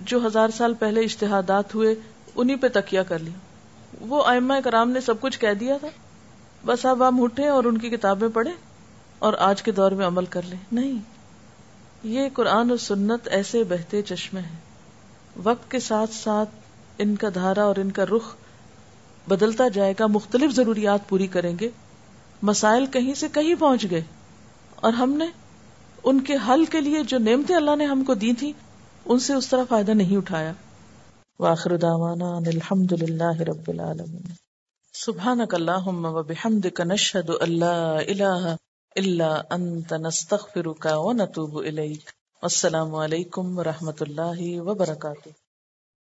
[0.00, 1.94] جو ہزار سال پہلے اشتہادات ہوئے
[2.34, 3.38] انہیں پہ تکیا کر لیا۔
[4.00, 5.88] وہ ائمہ کرام نے سب کچھ کہہ دیا تھا۔
[6.64, 8.54] بس اب ہم اٹھے اور ان کی کتابیں پڑھیں
[9.18, 10.98] اور آج کے دور میں عمل کر لیں۔ نہیں،
[12.02, 14.58] یہ قرآن و سنت ایسے بہتے چشمے ہیں۔
[15.42, 16.50] وقت کے ساتھ ساتھ
[16.98, 18.34] ان کا دھارا اور ان کا رخ
[19.28, 21.70] بدلتا جائے گا، مختلف ضروریات پوری کریں گے۔
[22.42, 24.02] مسائل کہیں سے کہیں پہنچ گئے
[24.74, 25.24] اور ہم نے
[26.04, 28.52] ان کے حل کے لیے جو نعمتیں اللہ نے ہم کو دی تھی
[29.04, 30.52] ان سے اس طرح فائدہ نہیں اٹھایا۔
[31.38, 34.22] واخر دعوانا ان الحمد للہ رب العالمین۔
[34.92, 38.56] سبحانک اللہم و بحمدک نشہد اللہ الہ
[38.96, 42.10] الا انت، نستغفرک و نتوب الیک۔
[42.42, 45.41] السلام علیکم و رحمت اللہ وبرکاتہ۔